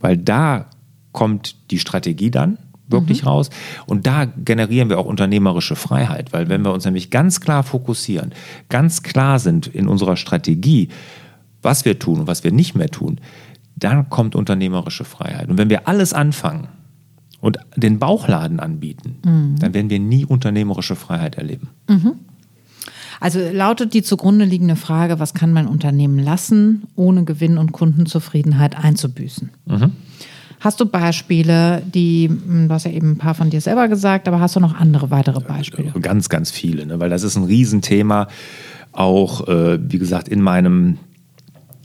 Weil 0.00 0.16
da 0.16 0.66
kommt 1.12 1.70
die 1.72 1.78
Strategie 1.78 2.30
dann 2.30 2.58
wirklich 2.88 3.26
raus. 3.26 3.50
Und 3.86 4.06
da 4.06 4.24
generieren 4.24 4.88
wir 4.88 4.98
auch 4.98 5.06
unternehmerische 5.06 5.76
Freiheit, 5.76 6.32
weil 6.32 6.48
wenn 6.48 6.62
wir 6.64 6.72
uns 6.72 6.84
nämlich 6.84 7.10
ganz 7.10 7.40
klar 7.40 7.62
fokussieren, 7.62 8.32
ganz 8.68 9.02
klar 9.02 9.38
sind 9.38 9.66
in 9.66 9.88
unserer 9.88 10.16
Strategie, 10.16 10.88
was 11.62 11.84
wir 11.84 11.98
tun 11.98 12.20
und 12.20 12.26
was 12.26 12.44
wir 12.44 12.52
nicht 12.52 12.74
mehr 12.74 12.88
tun, 12.88 13.20
dann 13.76 14.08
kommt 14.10 14.34
unternehmerische 14.34 15.04
Freiheit. 15.04 15.48
Und 15.48 15.58
wenn 15.58 15.70
wir 15.70 15.86
alles 15.86 16.12
anfangen 16.12 16.68
und 17.40 17.58
den 17.76 17.98
Bauchladen 17.98 18.58
anbieten, 18.58 19.16
dann 19.60 19.74
werden 19.74 19.90
wir 19.90 20.00
nie 20.00 20.24
unternehmerische 20.24 20.96
Freiheit 20.96 21.36
erleben. 21.36 21.68
Also 23.20 23.40
lautet 23.52 23.94
die 23.94 24.02
zugrunde 24.02 24.44
liegende 24.44 24.76
Frage, 24.76 25.18
was 25.18 25.34
kann 25.34 25.52
mein 25.52 25.66
Unternehmen 25.66 26.18
lassen, 26.20 26.84
ohne 26.94 27.24
Gewinn 27.24 27.58
und 27.58 27.72
Kundenzufriedenheit 27.72 28.76
einzubüßen? 28.76 29.50
Hast 30.60 30.80
du 30.80 30.86
Beispiele, 30.86 31.82
die, 31.86 32.28
hm, 32.28 32.68
du 32.68 32.74
hast 32.74 32.84
ja 32.84 32.90
eben 32.90 33.12
ein 33.12 33.18
paar 33.18 33.34
von 33.34 33.50
dir 33.50 33.60
selber 33.60 33.88
gesagt, 33.88 34.26
aber 34.26 34.40
hast 34.40 34.56
du 34.56 34.60
noch 34.60 34.74
andere 34.74 35.10
weitere 35.10 35.40
Beispiele? 35.40 35.92
Ganz, 36.00 36.28
ganz 36.28 36.50
viele, 36.50 36.86
ne? 36.86 36.98
weil 36.98 37.10
das 37.10 37.22
ist 37.22 37.36
ein 37.36 37.44
Riesenthema. 37.44 38.28
Auch, 38.92 39.46
äh, 39.46 39.78
wie 39.80 39.98
gesagt, 39.98 40.28
in 40.28 40.40
meinem, 40.40 40.98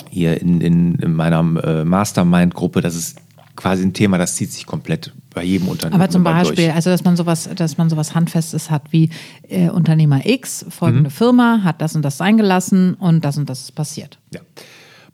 hier 0.09 0.41
in, 0.41 0.61
in, 0.61 0.95
in 0.95 1.13
meiner 1.13 1.39
äh, 1.63 1.85
Mastermind-Gruppe, 1.85 2.81
das 2.81 2.95
ist 2.95 3.17
quasi 3.55 3.83
ein 3.83 3.93
Thema, 3.93 4.17
das 4.17 4.35
zieht 4.35 4.51
sich 4.51 4.65
komplett 4.65 5.13
bei 5.33 5.43
jedem 5.43 5.67
Unternehmen. 5.67 6.01
Aber 6.01 6.09
zum 6.09 6.23
Beispiel, 6.23 6.65
durch. 6.65 6.73
also 6.75 6.89
dass 6.89 7.03
man 7.03 7.15
sowas, 7.15 7.49
dass 7.55 7.77
man 7.77 7.89
sowas 7.89 8.15
Handfestes 8.15 8.71
hat 8.71 8.91
wie 8.91 9.09
äh, 9.47 9.69
Unternehmer 9.69 10.25
X, 10.25 10.65
folgende 10.69 11.09
Firma, 11.09 11.61
hat 11.63 11.81
das 11.81 11.95
und 11.95 12.03
das 12.03 12.17
sein 12.17 12.37
gelassen 12.37 12.95
und 12.95 13.23
das 13.23 13.37
und 13.37 13.49
das 13.49 13.61
ist 13.61 13.75
passiert. 13.75 14.19
Ja. 14.33 14.41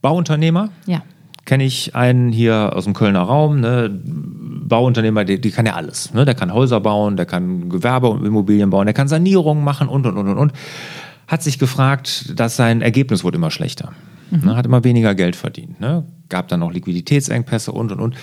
Bauunternehmer, 0.01 0.69
Ja. 0.85 1.03
Kenne 1.49 1.63
ich 1.63 1.95
einen 1.95 2.31
hier 2.31 2.73
aus 2.75 2.83
dem 2.83 2.93
Kölner 2.93 3.21
Raum, 3.21 3.59
ne? 3.59 3.89
Bauunternehmer, 3.89 5.25
die, 5.25 5.41
die 5.41 5.49
kann 5.49 5.65
ja 5.65 5.73
alles. 5.73 6.13
Ne? 6.13 6.23
Der 6.23 6.35
kann 6.35 6.53
Häuser 6.53 6.79
bauen, 6.79 7.17
der 7.17 7.25
kann 7.25 7.69
Gewerbe 7.69 8.07
und 8.07 8.23
Immobilien 8.23 8.69
bauen, 8.69 8.85
der 8.85 8.93
kann 8.93 9.07
Sanierungen 9.07 9.63
machen 9.63 9.87
und 9.87 10.05
und 10.05 10.15
und 10.15 10.27
und 10.27 10.37
und. 10.37 10.53
Hat 11.27 11.41
sich 11.41 11.57
gefragt, 11.57 12.39
dass 12.39 12.55
sein 12.55 12.83
Ergebnis 12.83 13.23
wurde 13.23 13.37
immer 13.37 13.49
schlechter. 13.49 13.93
Ne? 14.29 14.55
Hat 14.55 14.67
immer 14.67 14.83
weniger 14.83 15.15
Geld 15.15 15.35
verdient. 15.35 15.79
Ne? 15.79 16.05
Gab 16.29 16.49
dann 16.49 16.59
noch 16.59 16.71
Liquiditätsengpässe 16.71 17.71
und 17.71 17.91
und 17.91 17.99
und. 17.99 18.15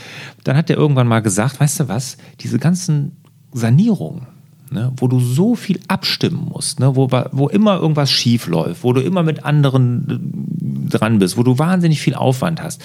Dann 0.45 0.57
hat 0.57 0.71
er 0.71 0.77
irgendwann 0.77 1.09
mal 1.09 1.21
gesagt, 1.21 1.59
weißt 1.59 1.81
du 1.81 1.89
was, 1.89 2.19
diese 2.39 2.61
ganzen 2.61 3.17
Sanierungen, 3.53 4.29
ne, 4.71 4.93
wo 4.97 5.09
du 5.09 5.21
so 5.21 5.55
viel 5.55 5.81
abstimmen 5.89 6.49
musst, 6.53 6.81
ne, 6.81 6.97
wo, 6.97 7.09
wo 7.33 7.49
immer 7.49 7.77
irgendwas 7.77 8.11
schief 8.11 8.47
läuft, 8.47 8.85
wo 8.85 8.93
du 8.93 9.01
immer 9.01 9.23
mit 9.23 9.45
anderen 9.45 10.87
äh, 10.89 10.91
dran 10.91 11.19
bist, 11.19 11.37
wo 11.37 11.43
du 11.43 11.59
wahnsinnig 11.59 12.01
viel 12.01 12.15
Aufwand 12.15 12.63
hast, 12.63 12.83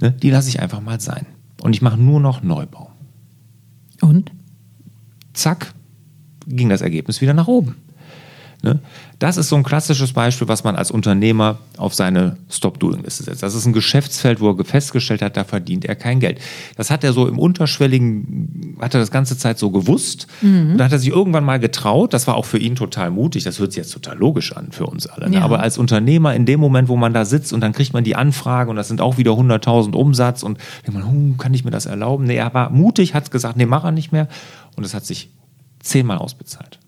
ne, 0.00 0.12
die 0.12 0.30
lasse 0.30 0.48
ich 0.48 0.60
einfach 0.60 0.80
mal 0.80 1.00
sein. 1.00 1.26
Und 1.62 1.74
ich 1.74 1.82
mache 1.82 1.98
nur 1.98 2.20
noch 2.20 2.42
Neubau. 2.42 2.90
Und? 4.00 4.32
Zack, 5.32 5.74
ging 6.46 6.68
das 6.68 6.80
Ergebnis 6.80 7.20
wieder 7.20 7.34
nach 7.34 7.48
oben. 7.48 7.76
Ne? 8.62 8.80
Das 9.18 9.36
ist 9.36 9.48
so 9.48 9.56
ein 9.56 9.62
klassisches 9.62 10.12
Beispiel, 10.12 10.48
was 10.48 10.64
man 10.64 10.76
als 10.76 10.90
Unternehmer 10.90 11.58
auf 11.76 11.94
seine 11.94 12.36
Stop-Doing-Liste 12.50 13.24
setzt. 13.24 13.42
Das 13.42 13.54
ist 13.54 13.66
ein 13.66 13.72
Geschäftsfeld, 13.72 14.40
wo 14.40 14.50
er 14.50 14.64
festgestellt 14.64 15.22
hat, 15.22 15.36
da 15.36 15.44
verdient 15.44 15.84
er 15.84 15.94
kein 15.96 16.20
Geld. 16.20 16.40
Das 16.76 16.90
hat 16.90 17.04
er 17.04 17.12
so 17.12 17.26
im 17.26 17.38
Unterschwelligen, 17.38 18.76
hat 18.80 18.94
er 18.94 19.00
das 19.00 19.10
ganze 19.10 19.36
Zeit 19.38 19.58
so 19.58 19.70
gewusst. 19.70 20.26
Und 20.42 20.78
da 20.78 20.84
hat 20.84 20.92
er 20.92 20.98
sich 20.98 21.08
irgendwann 21.08 21.44
mal 21.44 21.58
getraut. 21.58 22.12
Das 22.12 22.26
war 22.26 22.36
auch 22.36 22.44
für 22.44 22.58
ihn 22.58 22.76
total 22.76 23.10
mutig. 23.10 23.44
Das 23.44 23.58
hört 23.58 23.72
sich 23.72 23.78
jetzt 23.78 23.92
total 23.92 24.18
logisch 24.18 24.54
an 24.56 24.72
für 24.72 24.86
uns 24.86 25.06
alle. 25.06 25.28
Ne? 25.28 25.36
Ja. 25.36 25.42
Aber 25.42 25.60
als 25.60 25.78
Unternehmer 25.78 26.34
in 26.34 26.46
dem 26.46 26.60
Moment, 26.60 26.88
wo 26.88 26.96
man 26.96 27.14
da 27.14 27.24
sitzt 27.24 27.52
und 27.52 27.60
dann 27.60 27.72
kriegt 27.72 27.92
man 27.92 28.04
die 28.04 28.16
Anfrage 28.16 28.70
und 28.70 28.76
das 28.76 28.88
sind 28.88 29.00
auch 29.00 29.18
wieder 29.18 29.32
100.000 29.32 29.94
Umsatz 29.94 30.42
und 30.42 30.58
denkt 30.86 31.00
man, 31.00 31.10
hm, 31.10 31.38
kann 31.38 31.54
ich 31.54 31.64
mir 31.64 31.70
das 31.70 31.86
erlauben? 31.86 32.24
Nee, 32.24 32.36
er 32.36 32.52
war 32.52 32.70
mutig, 32.70 33.14
hat 33.14 33.30
gesagt, 33.30 33.56
nee, 33.56 33.66
mach 33.66 33.84
er 33.84 33.92
nicht 33.92 34.12
mehr. 34.12 34.28
Und 34.76 34.84
es 34.84 34.94
hat 34.94 35.04
sich 35.04 35.30
zehnmal 35.80 36.18
ausbezahlt. 36.18 36.78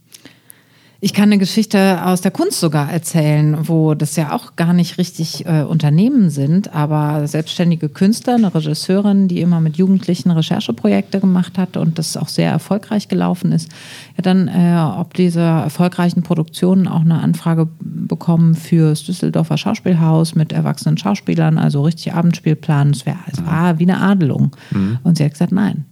Ich 1.05 1.13
kann 1.13 1.25
eine 1.25 1.39
Geschichte 1.39 2.07
aus 2.07 2.21
der 2.21 2.31
Kunst 2.31 2.61
sogar 2.61 2.89
erzählen, 2.89 3.67
wo 3.67 3.95
das 3.95 4.15
ja 4.15 4.31
auch 4.31 4.55
gar 4.55 4.73
nicht 4.73 4.99
richtig 4.99 5.45
äh, 5.47 5.63
Unternehmen 5.65 6.31
sind, 6.31 6.73
aber 6.73 7.27
selbstständige 7.27 7.89
Künstler, 7.89 8.37
eine 8.37 8.55
Regisseurin, 8.55 9.27
die 9.27 9.41
immer 9.41 9.61
mit 9.61 9.77
Jugendlichen 9.77 10.31
Rechercheprojekte 10.31 11.19
gemacht 11.19 11.59
hat 11.59 11.77
und 11.77 11.99
das 11.99 12.17
auch 12.17 12.29
sehr 12.29 12.53
erfolgreich 12.53 13.09
gelaufen 13.09 13.51
ist, 13.51 13.69
ja 14.17 14.23
dann 14.23 14.47
äh, 14.47 14.79
ob 14.97 15.15
diese 15.15 15.41
erfolgreichen 15.41 16.23
Produktionen 16.23 16.87
auch 16.87 17.01
eine 17.01 17.19
Anfrage 17.19 17.67
bekommen 17.81 18.55
fürs 18.55 19.03
Düsseldorfer 19.03 19.59
Schauspielhaus 19.59 20.37
mit 20.37 20.53
erwachsenen 20.53 20.99
Schauspielern, 20.99 21.59
also 21.59 21.83
richtig 21.83 22.15
Abendspielplan. 22.15 22.91
Es 22.91 23.07
wäre 23.07 23.19
es 23.27 23.45
war 23.45 23.81
wie 23.81 23.91
eine 23.91 24.01
Adelung. 24.01 24.55
Und 25.03 25.19
sie 25.19 25.25
hat 25.25 25.33
gesagt, 25.33 25.51
nein, 25.51 25.85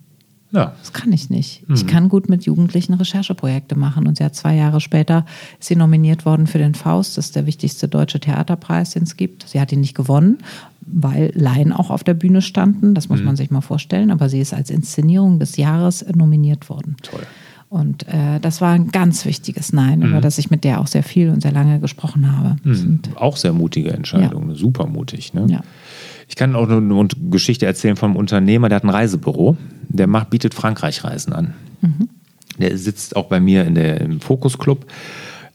Ja. 0.52 0.73
das 0.80 0.92
kann 0.92 1.12
ich 1.12 1.30
nicht. 1.30 1.62
Ich 1.73 1.87
kann 1.87 2.09
gut 2.09 2.28
mit 2.28 2.45
Jugendlichen 2.45 2.95
Rechercheprojekte 2.95 3.76
machen. 3.76 4.07
Und 4.09 4.19
sie 4.19 4.25
hat 4.25 4.35
zwei 4.35 4.57
Jahre 4.57 4.80
später 4.80 5.25
ist 5.61 5.69
sie 5.69 5.76
nominiert 5.76 6.25
worden 6.26 6.47
für 6.47 6.59
den 6.59 6.75
Faust. 6.75 7.16
Das 7.19 7.26
ist 7.26 7.37
der 7.37 7.47
wichtigste 7.47 7.87
deutsche 7.88 8.19
Theaterpreis, 8.21 8.90
den 8.90 9.04
es 9.04 9.16
gibt. 9.16 9.49
Sie 9.49 9.61
hat 9.61 9.71
ihn 9.73 9.80
nicht 9.80 9.95
gewonnen, 9.95 10.38
weil 10.80 11.30
Laien 11.35 11.73
auch 11.73 11.90
auf 11.90 12.02
der 12.02 12.14
Bühne 12.14 12.42
standen. 12.42 12.95
Das 12.95 13.09
muss 13.09 13.21
man 13.23 13.37
sich 13.37 13.50
mal 13.50 13.61
vorstellen. 13.61 14.11
Aber 14.11 14.28
sie 14.28 14.40
ist 14.40 14.52
als 14.52 14.71
Inszenierung 14.71 15.38
des 15.38 15.57
Jahres 15.57 16.04
nominiert 16.14 16.69
worden. 16.69 16.97
Toll. 17.02 17.21
Und 17.69 18.09
äh, 18.09 18.40
das 18.40 18.61
war 18.61 18.73
ein 18.73 18.88
ganz 18.88 19.25
wichtiges 19.25 19.73
Nein, 19.73 20.02
über 20.02 20.21
das 20.21 20.38
ich 20.38 20.50
mit 20.50 20.64
der 20.64 20.80
auch 20.80 20.88
sehr 20.88 21.04
viel 21.04 21.30
und 21.30 21.40
sehr 21.42 21.52
lange 21.52 21.78
gesprochen 21.78 22.37
habe. 22.37 22.57
Sind- 22.75 23.11
Auch 23.16 23.37
sehr 23.37 23.52
mutige 23.52 23.92
Entscheidung, 23.92 24.57
super 24.57 24.88
mutig. 24.88 25.35
Ne? 25.35 25.47
Ja. 25.49 25.61
Ich 26.31 26.37
kann 26.37 26.55
auch 26.55 26.71
eine, 26.71 26.77
eine 26.77 27.09
Geschichte 27.29 27.67
erzählen 27.67 27.97
von 27.97 28.11
einem 28.11 28.17
Unternehmer, 28.17 28.69
der 28.69 28.77
hat 28.77 28.85
ein 28.85 28.91
Reisebüro, 28.91 29.57
der 29.89 30.07
macht, 30.07 30.31
bietet 30.31 30.55
Frankreich-Reisen 30.55 31.33
an. 31.33 31.55
Der 32.59 32.79
sitzt 32.79 33.17
auch 33.17 33.27
bei 33.27 33.41
mir 33.41 33.65
in 33.65 33.75
der, 33.75 34.01
im 34.01 34.21
Fokus-Club. 34.21 34.87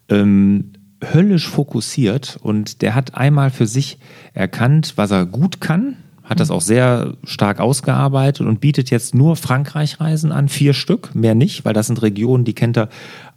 Ähm, 0.10 0.74
höllisch 1.14 1.48
fokussiert 1.48 2.38
und 2.42 2.82
der 2.82 2.94
hat 2.94 3.16
einmal 3.16 3.52
für 3.52 3.68
sich 3.68 4.00
erkannt, 4.34 4.94
was 4.98 5.12
er 5.12 5.26
gut 5.26 5.62
kann, 5.62 5.96
hat 6.26 6.40
das 6.40 6.52
auch 6.52 6.62
sehr 6.62 7.14
stark 7.24 7.60
ausgearbeitet 7.60 8.46
und 8.46 8.60
bietet 8.60 8.90
jetzt 8.90 9.14
nur 9.16 9.36
Frankreich-Reisen 9.36 10.32
an, 10.32 10.50
vier 10.50 10.74
Stück, 10.74 11.14
mehr 11.14 11.36
nicht, 11.36 11.66
weil 11.66 11.74
das 11.74 11.88
sind 11.88 12.02
Regionen, 12.02 12.46
die 12.46 12.56
kennt 12.56 12.78
er 12.78 12.90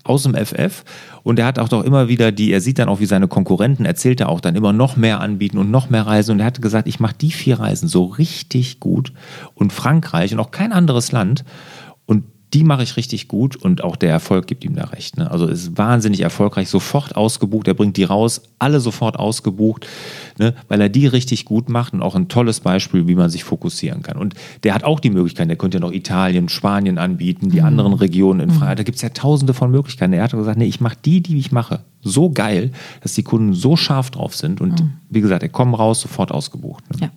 aus 0.05 0.23
dem 0.23 0.35
FF. 0.35 0.85
Und 1.23 1.39
er 1.39 1.47
hat 1.47 1.59
auch 1.59 1.69
doch 1.69 1.85
immer 1.85 2.09
wieder 2.09 2.33
die, 2.33 2.51
er 2.51 2.63
sieht 2.63 2.79
dann 2.79 2.89
auch, 2.89 3.01
wie 3.01 3.07
seine 3.07 3.29
Konkurrenten, 3.29 3.85
erzählt 3.85 4.21
er 4.21 4.31
auch 4.31 4.41
dann 4.41 4.57
immer 4.57 4.73
noch 4.73 4.97
mehr 4.97 5.21
anbieten 5.21 5.59
und 5.59 5.71
noch 5.71 5.91
mehr 5.91 6.07
Reisen. 6.07 6.33
Und 6.33 6.41
er 6.41 6.47
hatte 6.47 6.63
gesagt, 6.63 6.89
ich 6.89 6.99
mache 6.99 7.17
die 7.21 7.31
vier 7.31 7.61
Reisen 7.61 7.89
so 7.89 8.05
richtig 8.05 8.81
gut 8.81 9.13
und 9.55 9.73
Frankreich 9.73 10.33
und 10.33 10.41
auch 10.41 10.51
kein 10.51 10.73
anderes 10.73 11.13
Land. 11.13 11.45
Die 12.55 12.65
mache 12.65 12.83
ich 12.83 12.97
richtig 12.97 13.29
gut 13.29 13.57
und 13.57 13.85
auch 13.85 13.97
der 13.97 14.11
Erfolg 14.11 14.47
gibt 14.47 14.65
ihm 14.65 14.75
da 14.75 14.85
recht. 14.85 15.19
Ne? 15.19 15.31
Also 15.31 15.47
ist 15.47 15.77
wahnsinnig 15.77 16.21
erfolgreich, 16.21 16.69
sofort 16.71 17.15
ausgebucht, 17.15 17.69
er 17.69 17.75
bringt 17.75 17.97
die 17.97 18.05
raus, 18.05 18.43
alle 18.59 18.81
sofort 18.81 19.19
ausgebucht, 19.19 19.87
ne? 20.39 20.55
weil 20.69 20.81
er 20.81 20.89
die 20.89 21.07
richtig 21.07 21.45
gut 21.45 21.69
macht 21.69 21.93
und 21.93 22.01
auch 22.01 22.15
ein 22.15 22.29
tolles 22.29 22.61
Beispiel, 22.61 23.07
wie 23.07 23.15
man 23.15 23.29
sich 23.29 23.45
fokussieren 23.45 24.03
kann. 24.03 24.17
Und 24.17 24.35
der 24.63 24.75
hat 24.75 24.85
auch 24.85 25.01
die 25.01 25.11
Möglichkeit, 25.11 25.49
der 25.49 25.57
könnte 25.57 25.77
ja 25.77 25.81
noch 25.81 25.93
Italien, 25.93 26.49
Spanien 26.49 26.97
anbieten, 26.97 27.51
die 27.51 27.61
anderen 27.61 27.93
Regionen 27.93 28.41
in 28.41 28.51
Freiheit, 28.51 28.79
da 28.79 28.83
gibt 28.83 28.97
es 28.97 29.03
ja 29.03 29.11
tausende 29.11 29.53
von 29.53 29.71
Möglichkeiten. 29.71 30.15
Er 30.15 30.23
hat 30.23 30.33
gesagt, 30.33 30.59
nee, 30.59 30.65
ich 30.65 30.81
mache 30.81 30.97
die, 31.05 31.21
die 31.21 31.39
ich 31.39 31.53
mache, 31.53 31.81
so 32.01 32.31
geil, 32.31 32.71
dass 33.03 33.13
die 33.13 33.23
Kunden 33.25 33.53
so 33.53 33.77
scharf 33.77 34.11
drauf 34.11 34.35
sind 34.35 34.61
und 34.61 34.85
wie 35.11 35.21
gesagt, 35.21 35.43
er 35.43 35.49
kommen 35.49 35.75
raus, 35.75 36.01
sofort 36.01 36.33
ausgebucht. 36.33 36.85
Ne? 36.93 37.07
Ja. 37.07 37.11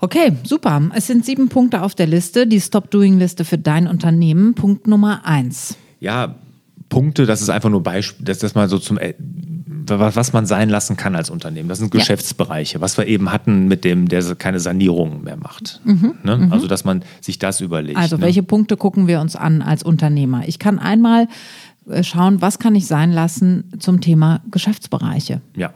Okay, 0.00 0.32
super. 0.44 0.82
Es 0.94 1.06
sind 1.06 1.24
sieben 1.24 1.48
Punkte 1.48 1.82
auf 1.82 1.94
der 1.94 2.06
Liste, 2.06 2.46
die 2.46 2.60
Stop-Doing-Liste 2.60 3.44
für 3.44 3.58
dein 3.58 3.86
Unternehmen. 3.86 4.54
Punkt 4.54 4.86
Nummer 4.86 5.24
eins. 5.24 5.76
ja, 6.00 6.34
Punkte, 6.88 7.26
das 7.26 7.42
ist 7.42 7.48
einfach 7.48 7.68
nur 7.68 7.82
Beispiel, 7.82 8.24
das 8.24 8.42
ist 8.44 8.54
mal 8.54 8.68
so 8.68 8.78
zum, 8.78 8.96
äh, 8.98 9.14
was, 9.88 10.32
man 10.32 10.46
sein 10.46 10.68
lassen 10.68 10.96
kann 10.96 11.16
als 11.16 11.30
Unternehmen. 11.30 11.68
Das 11.68 11.78
sind 11.78 11.92
Ja. 11.92 11.98
Geschäftsbereiche, 11.98 12.80
was 12.80 12.96
wir 12.96 13.06
eben 13.06 13.32
hatten 13.32 13.66
mit 13.66 13.84
dem, 13.84 14.08
der 14.08 14.22
keine 14.36 14.60
Sanierung 14.60 15.24
mehr 15.24 15.36
macht. 15.36 15.80
Ne? 15.84 16.48
Also, 16.50 16.66
dass 16.68 16.84
man 16.84 17.02
sich 17.20 17.38
das 17.38 17.60
überlegt. 17.60 17.98
Also 17.98 18.16
ne? 18.16 18.22
welche 18.22 18.42
Punkte 18.42 18.76
gucken 18.76 19.08
wir 19.08 19.20
uns 19.20 19.36
an 19.36 19.62
als 19.62 19.82
Unternehmer? 19.82 20.42
Ich 20.46 20.58
kann 20.58 20.78
einmal 20.78 21.28
äh, 21.88 22.02
schauen, 22.02 22.40
was 22.40 22.58
kann 22.58 22.74
ich 22.74 22.86
sein 22.86 23.12
lassen 23.12 23.64
zum 23.78 24.00
Thema 24.00 24.42
Geschäftsbereiche. 24.50 25.40
Ja, 25.56 25.72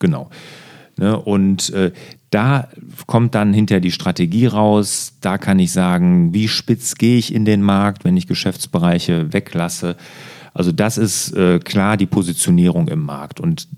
genau. 0.00 0.30
Ne, 0.96 1.18
und 1.18 1.70
äh, 1.70 1.92
da 2.30 2.68
kommt 3.06 3.34
dann 3.34 3.52
hinterher 3.52 3.80
die 3.80 3.90
Strategie 3.90 4.46
raus. 4.46 5.14
Da 5.20 5.38
kann 5.38 5.58
ich 5.58 5.72
sagen, 5.72 6.32
wie 6.32 6.48
spitz 6.48 6.94
gehe 6.94 7.18
ich 7.18 7.34
in 7.34 7.44
den 7.44 7.62
Markt, 7.62 8.04
wenn 8.04 8.16
ich 8.16 8.26
Geschäftsbereiche 8.26 9.32
weglasse. 9.32 9.96
Also 10.52 10.70
das 10.70 10.98
ist 10.98 11.32
äh, 11.32 11.58
klar 11.58 11.96
die 11.96 12.06
Positionierung 12.06 12.88
im 12.88 13.04
Markt. 13.04 13.40
Und 13.40 13.68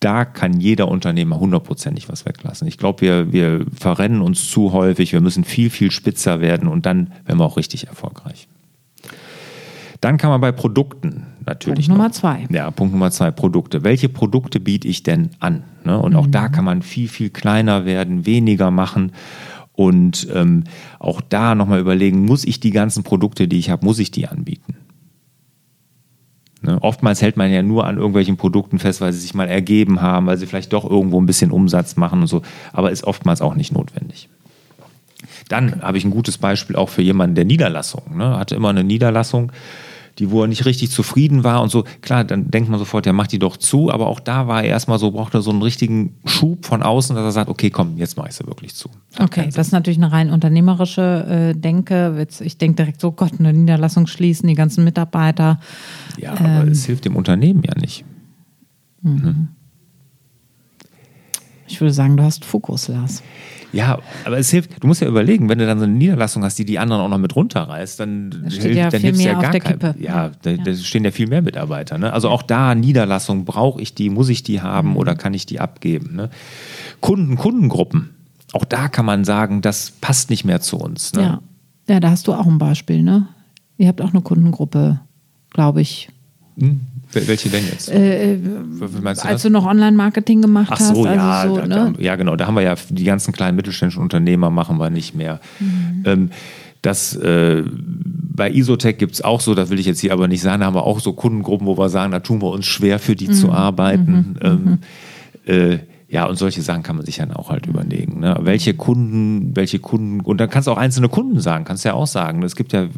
da 0.00 0.24
kann 0.24 0.58
jeder 0.58 0.88
Unternehmer 0.88 1.38
hundertprozentig 1.38 2.08
was 2.08 2.26
weglassen. 2.26 2.66
Ich 2.66 2.76
glaube, 2.76 3.02
wir, 3.02 3.32
wir 3.32 3.66
verrennen 3.78 4.20
uns 4.20 4.50
zu 4.50 4.72
häufig. 4.72 5.12
Wir 5.12 5.20
müssen 5.20 5.44
viel, 5.44 5.70
viel 5.70 5.92
spitzer 5.92 6.40
werden 6.40 6.66
und 6.66 6.86
dann 6.86 7.12
werden 7.24 7.38
wir 7.38 7.44
auch 7.44 7.56
richtig 7.56 7.86
erfolgreich. 7.86 8.48
Dann 10.02 10.18
kann 10.18 10.30
man 10.30 10.40
bei 10.40 10.50
Produkten 10.50 11.28
natürlich 11.46 11.86
Punkt 11.86 11.98
Nummer 11.98 12.08
noch, 12.08 12.14
zwei. 12.14 12.48
Ja, 12.50 12.70
Punkt 12.72 12.92
Nummer 12.92 13.12
zwei, 13.12 13.30
Produkte. 13.30 13.84
Welche 13.84 14.08
Produkte 14.08 14.58
biete 14.58 14.88
ich 14.88 15.04
denn 15.04 15.30
an? 15.38 15.62
Ne? 15.84 15.96
Und 15.96 16.16
auch 16.16 16.26
da 16.26 16.48
kann 16.48 16.64
man 16.64 16.82
viel, 16.82 17.08
viel 17.08 17.30
kleiner 17.30 17.84
werden, 17.84 18.26
weniger 18.26 18.72
machen. 18.72 19.12
Und 19.74 20.26
ähm, 20.34 20.64
auch 20.98 21.20
da 21.20 21.54
nochmal 21.54 21.78
überlegen, 21.78 22.24
muss 22.24 22.44
ich 22.44 22.58
die 22.58 22.72
ganzen 22.72 23.04
Produkte, 23.04 23.46
die 23.46 23.58
ich 23.58 23.70
habe, 23.70 23.86
muss 23.86 24.00
ich 24.00 24.10
die 24.10 24.26
anbieten? 24.26 24.74
Ne? 26.62 26.78
Oftmals 26.80 27.22
hält 27.22 27.36
man 27.36 27.52
ja 27.52 27.62
nur 27.62 27.86
an 27.86 27.96
irgendwelchen 27.96 28.36
Produkten 28.36 28.80
fest, 28.80 29.00
weil 29.00 29.12
sie 29.12 29.20
sich 29.20 29.34
mal 29.34 29.48
ergeben 29.48 30.02
haben, 30.02 30.26
weil 30.26 30.36
sie 30.36 30.46
vielleicht 30.46 30.72
doch 30.72 30.88
irgendwo 30.88 31.20
ein 31.20 31.26
bisschen 31.26 31.52
Umsatz 31.52 31.94
machen 31.94 32.22
und 32.22 32.26
so, 32.26 32.42
aber 32.72 32.90
ist 32.90 33.04
oftmals 33.04 33.40
auch 33.40 33.54
nicht 33.54 33.72
notwendig. 33.72 34.28
Dann 35.48 35.80
habe 35.82 35.96
ich 35.96 36.04
ein 36.04 36.10
gutes 36.10 36.38
Beispiel 36.38 36.74
auch 36.74 36.88
für 36.88 37.02
jemanden 37.02 37.36
der 37.36 37.44
Niederlassung. 37.44 38.16
Ne? 38.16 38.36
Hatte 38.36 38.56
immer 38.56 38.70
eine 38.70 38.84
Niederlassung, 38.84 39.52
die, 40.18 40.30
wo 40.30 40.42
er 40.42 40.46
nicht 40.48 40.64
richtig 40.66 40.90
zufrieden 40.90 41.42
war 41.44 41.62
und 41.62 41.70
so. 41.70 41.84
Klar, 42.02 42.24
dann 42.24 42.50
denkt 42.50 42.68
man 42.68 42.78
sofort, 42.78 43.06
ja, 43.06 43.12
mach 43.12 43.26
die 43.26 43.38
doch 43.38 43.56
zu, 43.56 43.90
aber 43.90 44.06
auch 44.08 44.20
da 44.20 44.46
war 44.46 44.62
er 44.62 44.68
erstmal 44.70 44.98
so, 44.98 45.10
brauchte 45.10 45.38
er 45.38 45.42
so 45.42 45.50
einen 45.50 45.62
richtigen 45.62 46.16
Schub 46.24 46.66
von 46.66 46.82
außen, 46.82 47.16
dass 47.16 47.24
er 47.24 47.32
sagt, 47.32 47.48
okay, 47.50 47.70
komm, 47.70 47.96
jetzt 47.96 48.16
mache 48.16 48.28
ich 48.28 48.34
sie 48.34 48.46
wirklich 48.46 48.74
zu. 48.74 48.88
Hat 49.14 49.22
Okay, 49.28 49.48
das 49.54 49.68
ist 49.68 49.72
natürlich 49.72 49.98
eine 49.98 50.12
rein 50.12 50.30
unternehmerische 50.30 51.52
äh, 51.54 51.58
Denke. 51.58 52.14
Jetzt- 52.18 52.40
Ich 52.42 52.58
denke 52.58 52.76
direkt 52.76 53.00
so, 53.00 53.12
Gott, 53.12 53.32
eine 53.38 53.52
Niederlassung 53.52 54.06
schließen, 54.06 54.46
die 54.48 54.54
ganzen 54.54 54.84
Mitarbeiter. 54.84 55.58
Ja, 56.18 56.32
aber 56.34 56.68
es 56.70 56.84
hilft 56.84 57.04
dem 57.04 57.16
Unternehmen 57.16 57.62
ja 57.66 57.74
nicht. 57.80 58.04
Ich 61.72 61.80
würde 61.80 61.94
sagen, 61.94 62.18
du 62.18 62.22
hast 62.22 62.44
Fokus, 62.44 62.88
Lars. 62.88 63.22
Ja, 63.72 63.98
aber 64.26 64.36
es 64.36 64.50
hilft, 64.50 64.82
du 64.82 64.86
musst 64.86 65.00
ja 65.00 65.08
überlegen, 65.08 65.48
wenn 65.48 65.58
du 65.58 65.64
dann 65.64 65.78
so 65.78 65.84
eine 65.84 65.94
Niederlassung 65.94 66.44
hast, 66.44 66.58
die 66.58 66.66
die 66.66 66.78
anderen 66.78 67.00
auch 67.00 67.08
noch 67.08 67.16
mit 67.16 67.34
runterreißt, 67.34 67.98
dann, 67.98 68.44
ja 68.50 68.90
hilft 68.90 69.20
ja 69.22 69.36
auf 69.38 69.42
gar 69.42 69.52
kein. 69.52 69.94
Ja, 69.98 70.30
da, 70.42 70.50
Ja. 70.50 70.62
da 70.62 70.74
stehen 70.74 71.04
ja 71.04 71.10
viel 71.10 71.26
mehr 71.28 71.40
Mitarbeiter. 71.40 71.96
Ne? 71.96 72.12
Also 72.12 72.28
auch 72.28 72.42
da 72.42 72.74
Niederlassung, 72.74 73.46
brauche 73.46 73.80
ich 73.80 73.94
die, 73.94 74.10
muss 74.10 74.28
ich 74.28 74.42
die 74.42 74.60
haben 74.60 74.90
Mhm. 74.90 74.96
oder 74.98 75.14
kann 75.14 75.32
ich 75.32 75.46
die 75.46 75.58
abgeben? 75.60 76.14
Ne? 76.14 76.28
Kunden, 77.00 77.36
Kundengruppen, 77.36 78.10
auch 78.52 78.66
da 78.66 78.88
kann 78.88 79.06
man 79.06 79.24
sagen, 79.24 79.62
das 79.62 79.90
passt 79.92 80.28
nicht 80.28 80.44
mehr 80.44 80.60
zu 80.60 80.76
uns. 80.76 81.14
Ne? 81.14 81.22
Ja. 81.22 81.40
ja, 81.88 82.00
da 82.00 82.10
hast 82.10 82.26
du 82.28 82.34
auch 82.34 82.46
ein 82.46 82.58
Beispiel, 82.58 83.02
ne? 83.02 83.26
Ihr 83.78 83.88
habt 83.88 84.02
auch 84.02 84.10
eine 84.12 84.20
Kundengruppe, 84.20 85.00
glaube 85.50 85.80
ich. 85.80 86.10
Hm? 86.58 86.80
Wel- 87.12 87.26
Welche 87.28 87.48
denn 87.50 87.64
jetzt? 87.70 87.88
Äh, 87.90 88.36
du 88.38 89.06
als 89.06 89.22
das? 89.22 89.42
du 89.42 89.50
noch 89.50 89.66
Online-Marketing 89.66 90.42
gemacht 90.42 90.68
Ach 90.70 90.80
so, 90.80 91.06
hast. 91.06 91.14
ja, 91.14 91.30
also 91.40 91.54
so, 91.56 91.60
da, 91.60 91.66
ne? 91.90 91.92
ja, 91.98 92.16
genau. 92.16 92.36
Da 92.36 92.46
haben 92.46 92.54
wir 92.54 92.62
ja 92.62 92.74
die 92.90 93.04
ganzen 93.04 93.32
kleinen 93.32 93.56
mittelständischen 93.56 94.02
Unternehmer 94.02 94.50
machen 94.50 94.78
wir 94.78 94.90
nicht 94.90 95.14
mehr. 95.14 95.40
Mhm. 95.60 96.02
Ähm, 96.04 96.30
das 96.80 97.14
äh, 97.16 97.62
bei 98.34 98.50
Isotech 98.50 98.98
gibt 98.98 99.12
es 99.14 99.22
auch 99.22 99.40
so, 99.40 99.54
das 99.54 99.70
will 99.70 99.78
ich 99.78 99.86
jetzt 99.86 100.00
hier 100.00 100.12
aber 100.12 100.26
nicht 100.26 100.42
sagen, 100.42 100.60
da 100.60 100.66
haben 100.66 100.74
wir 100.74 100.84
auch 100.84 101.00
so 101.00 101.12
Kundengruppen, 101.12 101.66
wo 101.66 101.78
wir 101.78 101.88
sagen, 101.88 102.10
da 102.12 102.18
tun 102.20 102.42
wir 102.42 102.50
uns 102.50 102.66
schwer 102.66 102.98
für 102.98 103.14
die 103.14 103.28
Mhm. 103.28 103.32
zu 103.34 103.52
arbeiten. 103.52 104.36
Ähm, 104.42 104.78
äh, 105.46 105.78
ja, 106.12 106.26
und 106.26 106.36
solche 106.36 106.60
Sachen 106.60 106.82
kann 106.82 106.96
man 106.96 107.06
sich 107.06 107.16
dann 107.16 107.32
auch 107.32 107.48
halt 107.48 107.64
überlegen. 107.64 108.20
Ne? 108.20 108.36
Welche 108.42 108.74
Kunden, 108.74 109.56
welche 109.56 109.78
Kunden, 109.78 110.20
und 110.20 110.38
dann 110.38 110.50
kannst 110.50 110.68
du 110.68 110.72
auch 110.72 110.76
einzelne 110.76 111.08
Kunden 111.08 111.40
sagen, 111.40 111.64
kannst 111.64 111.86
du 111.86 111.88
ja 111.88 111.94
auch 111.94 112.06
sagen. 112.06 112.42
Es 112.42 112.54
gibt 112.54 112.74
ja 112.74 112.82
äh, 112.82 112.88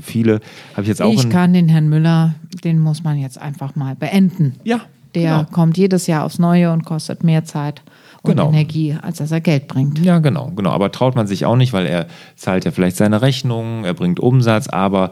viele, 0.00 0.40
habe 0.72 0.80
ich 0.82 0.88
jetzt 0.88 1.02
auch 1.02 1.12
Ich 1.12 1.28
kann 1.28 1.52
den 1.52 1.68
Herrn 1.68 1.90
Müller, 1.90 2.34
den 2.64 2.78
muss 2.78 3.04
man 3.04 3.18
jetzt 3.18 3.36
einfach 3.38 3.76
mal 3.76 3.94
beenden. 3.94 4.54
Ja, 4.64 4.80
Der 5.14 5.38
genau. 5.38 5.50
kommt 5.52 5.76
jedes 5.76 6.06
Jahr 6.06 6.24
aufs 6.24 6.38
Neue 6.38 6.72
und 6.72 6.86
kostet 6.86 7.24
mehr 7.24 7.44
Zeit 7.44 7.82
und 8.22 8.30
Genau. 8.30 8.48
Energie, 8.48 8.96
als 9.02 9.18
dass 9.18 9.32
er 9.32 9.42
Geld 9.42 9.68
bringt. 9.68 9.98
Ja, 9.98 10.20
genau, 10.20 10.50
genau. 10.56 10.70
Aber 10.70 10.90
traut 10.90 11.14
man 11.14 11.26
sich 11.26 11.44
auch 11.44 11.56
nicht, 11.56 11.74
weil 11.74 11.84
er 11.84 12.06
zahlt 12.36 12.64
ja 12.64 12.70
vielleicht 12.70 12.96
seine 12.96 13.20
Rechnungen, 13.20 13.84
er 13.84 13.92
bringt 13.92 14.18
Umsatz, 14.18 14.68
aber 14.68 15.10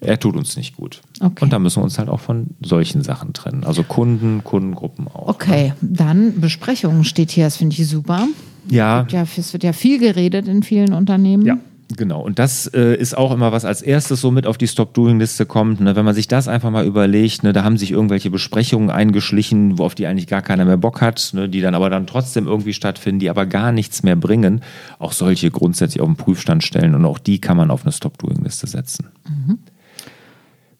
er 0.00 0.18
tut 0.18 0.36
uns 0.36 0.56
nicht 0.56 0.76
gut. 0.76 1.00
Okay. 1.20 1.42
Und 1.42 1.52
da 1.52 1.58
müssen 1.58 1.80
wir 1.80 1.84
uns 1.84 1.98
halt 1.98 2.08
auch 2.08 2.20
von 2.20 2.48
solchen 2.60 3.02
Sachen 3.02 3.32
trennen. 3.32 3.64
Also 3.64 3.82
Kunden, 3.82 4.44
Kundengruppen 4.44 5.08
auch. 5.08 5.28
Okay, 5.28 5.72
dann 5.80 6.40
Besprechungen 6.40 7.04
steht 7.04 7.30
hier, 7.30 7.44
das 7.44 7.56
finde 7.56 7.76
ich 7.78 7.88
super. 7.88 8.28
Ja, 8.68 9.06
Ja, 9.10 9.22
es 9.22 9.52
wird 9.52 9.62
ja 9.62 9.72
viel 9.72 9.98
geredet 9.98 10.48
in 10.48 10.62
vielen 10.62 10.92
Unternehmen. 10.92 11.46
Ja, 11.46 11.56
genau. 11.96 12.20
Und 12.20 12.38
das 12.38 12.66
äh, 12.66 12.96
ist 12.96 13.16
auch 13.16 13.32
immer, 13.32 13.52
was 13.52 13.64
als 13.64 13.80
erstes 13.80 14.20
so 14.20 14.30
mit 14.30 14.46
auf 14.46 14.58
die 14.58 14.66
Stop-Doing-Liste 14.66 15.46
kommt. 15.46 15.80
Ne? 15.80 15.94
Wenn 15.96 16.04
man 16.04 16.14
sich 16.14 16.26
das 16.28 16.48
einfach 16.48 16.70
mal 16.70 16.84
überlegt, 16.84 17.44
ne? 17.44 17.52
da 17.52 17.62
haben 17.62 17.78
sich 17.78 17.92
irgendwelche 17.92 18.28
Besprechungen 18.28 18.90
eingeschlichen, 18.90 19.78
wo 19.78 19.84
auf 19.84 19.94
die 19.94 20.06
eigentlich 20.06 20.26
gar 20.26 20.42
keiner 20.42 20.64
mehr 20.64 20.76
Bock 20.76 21.00
hat, 21.00 21.30
ne? 21.32 21.48
die 21.48 21.60
dann 21.60 21.74
aber 21.74 21.88
dann 21.88 22.06
trotzdem 22.06 22.46
irgendwie 22.46 22.72
stattfinden, 22.74 23.20
die 23.20 23.30
aber 23.30 23.46
gar 23.46 23.72
nichts 23.72 24.02
mehr 24.02 24.16
bringen. 24.16 24.62
Auch 24.98 25.12
solche 25.12 25.50
grundsätzlich 25.50 26.00
auf 26.02 26.08
den 26.08 26.16
Prüfstand 26.16 26.64
stellen 26.64 26.94
und 26.94 27.04
auch 27.04 27.18
die 27.18 27.40
kann 27.40 27.56
man 27.56 27.70
auf 27.70 27.84
eine 27.84 27.92
Stop-Doing-Liste 27.92 28.66
setzen. 28.66 29.06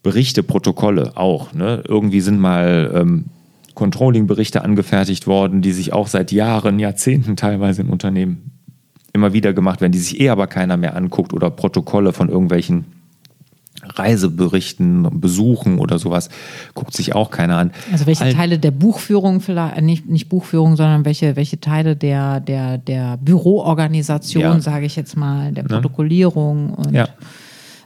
Berichte, 0.06 0.42
Protokolle 0.44 1.16
auch. 1.16 1.52
Ne? 1.52 1.82
Irgendwie 1.88 2.20
sind 2.20 2.38
mal 2.38 2.92
ähm, 2.94 3.24
Controlling-Berichte 3.74 4.62
angefertigt 4.62 5.26
worden, 5.26 5.62
die 5.62 5.72
sich 5.72 5.92
auch 5.92 6.06
seit 6.06 6.30
Jahren, 6.30 6.78
Jahrzehnten 6.78 7.34
teilweise 7.34 7.82
in 7.82 7.88
Unternehmen 7.88 8.52
immer 9.12 9.32
wieder 9.32 9.52
gemacht 9.52 9.80
werden, 9.80 9.92
die 9.92 9.98
sich 9.98 10.20
eh 10.20 10.28
aber 10.28 10.46
keiner 10.46 10.76
mehr 10.76 10.94
anguckt 10.94 11.32
oder 11.32 11.50
Protokolle 11.50 12.12
von 12.12 12.28
irgendwelchen 12.28 12.84
Reiseberichten, 13.82 15.20
Besuchen 15.20 15.78
oder 15.78 15.98
sowas, 15.98 16.28
guckt 16.74 16.94
sich 16.94 17.14
auch 17.14 17.30
keiner 17.30 17.56
an. 17.58 17.70
Also 17.92 18.06
welche 18.06 18.24
All- 18.24 18.32
Teile 18.34 18.58
der 18.58 18.70
Buchführung 18.70 19.40
vielleicht, 19.40 19.76
äh, 19.78 19.82
nicht, 19.82 20.08
nicht 20.08 20.28
Buchführung, 20.28 20.76
sondern 20.76 21.04
welche, 21.04 21.36
welche 21.36 21.60
Teile 21.60 21.96
der, 21.96 22.40
der, 22.40 22.78
der 22.78 23.16
Büroorganisation, 23.18 24.42
Ja. 24.42 24.60
sage 24.60 24.86
ich 24.86 24.96
jetzt 24.96 25.16
mal, 25.16 25.52
der 25.52 25.64
Protokollierung 25.64 26.70
und 26.74 26.92
Ja. 26.94 27.08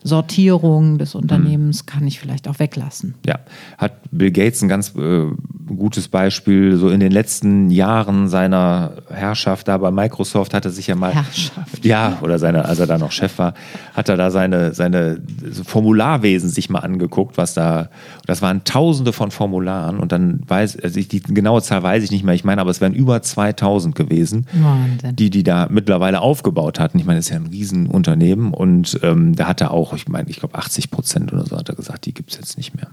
Sortierung 0.02 0.99
des 0.99 1.14
Unternehmens 1.14 1.87
kann 1.87 2.07
ich 2.07 2.21
vielleicht 2.21 2.49
auch 2.49 2.59
weglassen. 2.59 3.14
Ja, 3.26 3.38
hat 3.78 3.92
Bill 4.11 4.30
Gates 4.30 4.62
ein 4.62 4.69
ganz 4.69 4.95
äh, 4.97 5.26
gutes 5.66 6.09
Beispiel. 6.09 6.76
So 6.76 6.88
in 6.88 7.00
den 7.00 7.12
letzten 7.12 7.71
Jahren 7.71 8.28
seiner 8.28 8.92
Herrschaft 9.11 9.69
da 9.69 9.78
bei 9.78 9.90
Microsoft 9.90 10.54
hat 10.54 10.64
er 10.64 10.71
sich 10.71 10.87
ja 10.87 10.95
mal. 10.95 11.14
Herrschaft. 11.14 11.85
Ja, 11.85 12.19
oder 12.23 12.39
seine, 12.39 12.65
als 12.65 12.78
er 12.78 12.86
da 12.86 12.99
noch 12.99 13.13
Chef 13.13 13.39
war, 13.39 13.54
hat 13.95 14.08
er 14.08 14.17
da 14.17 14.30
seine, 14.30 14.75
seine 14.75 15.21
Formularwesen 15.65 16.49
sich 16.49 16.71
mal 16.71 16.80
angeguckt, 16.80 17.36
was 17.36 17.54
da. 17.54 17.89
Das 18.26 18.43
waren 18.43 18.65
tausende 18.65 19.13
von 19.13 19.30
Formularen 19.30 19.99
und 19.99 20.13
dann 20.13 20.41
weiß, 20.47 20.78
also 20.80 20.99
ich, 20.99 21.08
die 21.08 21.21
genaue 21.21 21.63
Zahl 21.63 21.82
weiß 21.82 22.04
ich 22.04 22.10
nicht 22.10 22.25
mehr. 22.25 22.34
Ich 22.34 22.45
meine, 22.45 22.60
aber 22.60 22.71
es 22.71 22.80
wären 22.80 22.95
über 22.95 23.23
2000 23.23 23.95
gewesen. 23.95 24.47
Wahnsinn. 24.52 25.17
die 25.17 25.30
die 25.30 25.43
da 25.43 25.69
mittlerweile 25.71 26.21
aufgebaut 26.21 26.80
hatten. 26.80 26.99
Ich 26.99 27.04
meine, 27.04 27.19
das 27.19 27.26
ist 27.26 27.30
ja 27.30 27.36
ein 27.36 27.47
Riesenunternehmen 27.47 28.52
und 28.52 28.99
ähm, 29.02 29.34
da 29.34 29.47
hat 29.47 29.60
er 29.60 29.73
auch, 29.73 29.89
ich 29.96 30.08
meine, 30.08 30.28
ich 30.28 30.38
glaube 30.38 30.56
80 30.56 30.90
Prozent 30.90 31.32
oder 31.32 31.46
so 31.46 31.56
hat 31.56 31.68
er 31.68 31.74
gesagt, 31.74 32.06
die 32.06 32.14
gibt 32.14 32.30
es 32.30 32.36
jetzt 32.36 32.56
nicht 32.56 32.74
mehr. 32.74 32.88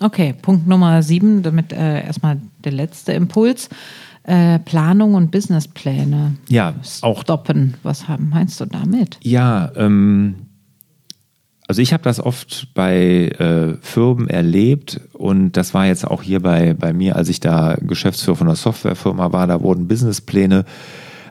Okay, 0.00 0.34
Punkt 0.40 0.66
Nummer 0.66 1.02
sieben, 1.02 1.42
damit 1.42 1.72
äh, 1.72 2.04
erstmal 2.04 2.40
der 2.64 2.72
letzte 2.72 3.12
Impuls. 3.12 3.68
Äh, 4.24 4.58
Planung 4.58 5.14
und 5.14 5.30
Businesspläne. 5.30 6.36
Ja, 6.48 6.74
auch 7.02 7.22
Stoppen. 7.22 7.74
Was 7.84 8.08
haben, 8.08 8.28
meinst 8.30 8.60
du 8.60 8.64
damit? 8.64 9.18
Ja, 9.22 9.70
ähm, 9.76 10.46
also 11.68 11.82
ich 11.82 11.92
habe 11.92 12.02
das 12.02 12.20
oft 12.20 12.68
bei 12.74 13.28
äh, 13.28 13.76
Firmen 13.80 14.28
erlebt 14.28 15.00
und 15.12 15.52
das 15.52 15.74
war 15.74 15.86
jetzt 15.86 16.06
auch 16.06 16.22
hier 16.22 16.40
bei, 16.40 16.74
bei 16.74 16.92
mir, 16.92 17.16
als 17.16 17.28
ich 17.28 17.40
da 17.40 17.76
Geschäftsführer 17.80 18.36
von 18.36 18.46
einer 18.48 18.56
Softwarefirma 18.56 19.32
war, 19.32 19.46
da 19.46 19.60
wurden 19.62 19.88
Businesspläne 19.88 20.64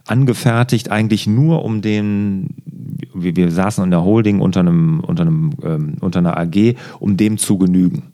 angefertigt, 0.06 0.92
eigentlich 0.92 1.26
nur 1.26 1.64
um 1.64 1.82
den, 1.82 2.50
wir, 3.16 3.36
wir 3.36 3.52
saßen 3.52 3.84
in 3.84 3.92
der 3.92 4.04
Holding 4.04 4.40
unter 4.40 4.60
einem, 4.60 5.00
unter 5.00 5.24
einem, 5.24 5.52
ähm, 5.64 5.98
unter 6.02 6.20
einer 6.20 6.38
AG, 6.38 6.76
um 7.00 7.18
dem 7.18 7.38
zu 7.38 7.58
genügen. 7.58 8.12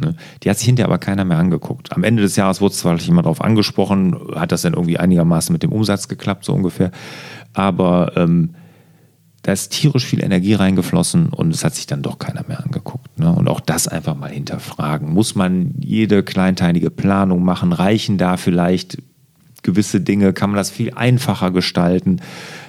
Ne? 0.00 0.14
Die 0.42 0.50
hat 0.50 0.58
sich 0.58 0.66
hinterher 0.66 0.88
aber 0.88 0.98
keiner 0.98 1.24
mehr 1.24 1.38
angeguckt. 1.38 1.92
Am 1.92 2.04
Ende 2.04 2.22
des 2.22 2.36
Jahres 2.36 2.60
wurde 2.60 2.74
zwar 2.74 2.96
jemand 2.98 3.26
darauf 3.26 3.40
angesprochen, 3.40 4.16
hat 4.34 4.52
das 4.52 4.62
dann 4.62 4.74
irgendwie 4.74 4.98
einigermaßen 4.98 5.52
mit 5.52 5.62
dem 5.62 5.72
Umsatz 5.72 6.08
geklappt, 6.08 6.44
so 6.44 6.52
ungefähr. 6.52 6.90
Aber 7.52 8.12
ähm, 8.16 8.54
da 9.42 9.52
ist 9.52 9.72
tierisch 9.72 10.06
viel 10.06 10.22
Energie 10.22 10.54
reingeflossen 10.54 11.28
und 11.28 11.52
es 11.52 11.64
hat 11.64 11.74
sich 11.74 11.86
dann 11.86 12.02
doch 12.02 12.18
keiner 12.18 12.44
mehr 12.46 12.62
angeguckt. 12.62 13.18
Ne? 13.18 13.32
Und 13.32 13.48
auch 13.48 13.60
das 13.60 13.88
einfach 13.88 14.16
mal 14.16 14.30
hinterfragen. 14.30 15.12
Muss 15.12 15.34
man 15.34 15.74
jede 15.78 16.22
kleinteilige 16.22 16.90
Planung 16.90 17.44
machen? 17.44 17.72
Reichen 17.72 18.18
da 18.18 18.36
vielleicht 18.36 18.98
gewisse 19.62 20.00
Dinge? 20.00 20.32
Kann 20.32 20.50
man 20.50 20.56
das 20.56 20.70
viel 20.70 20.92
einfacher 20.94 21.50
gestalten? 21.50 22.20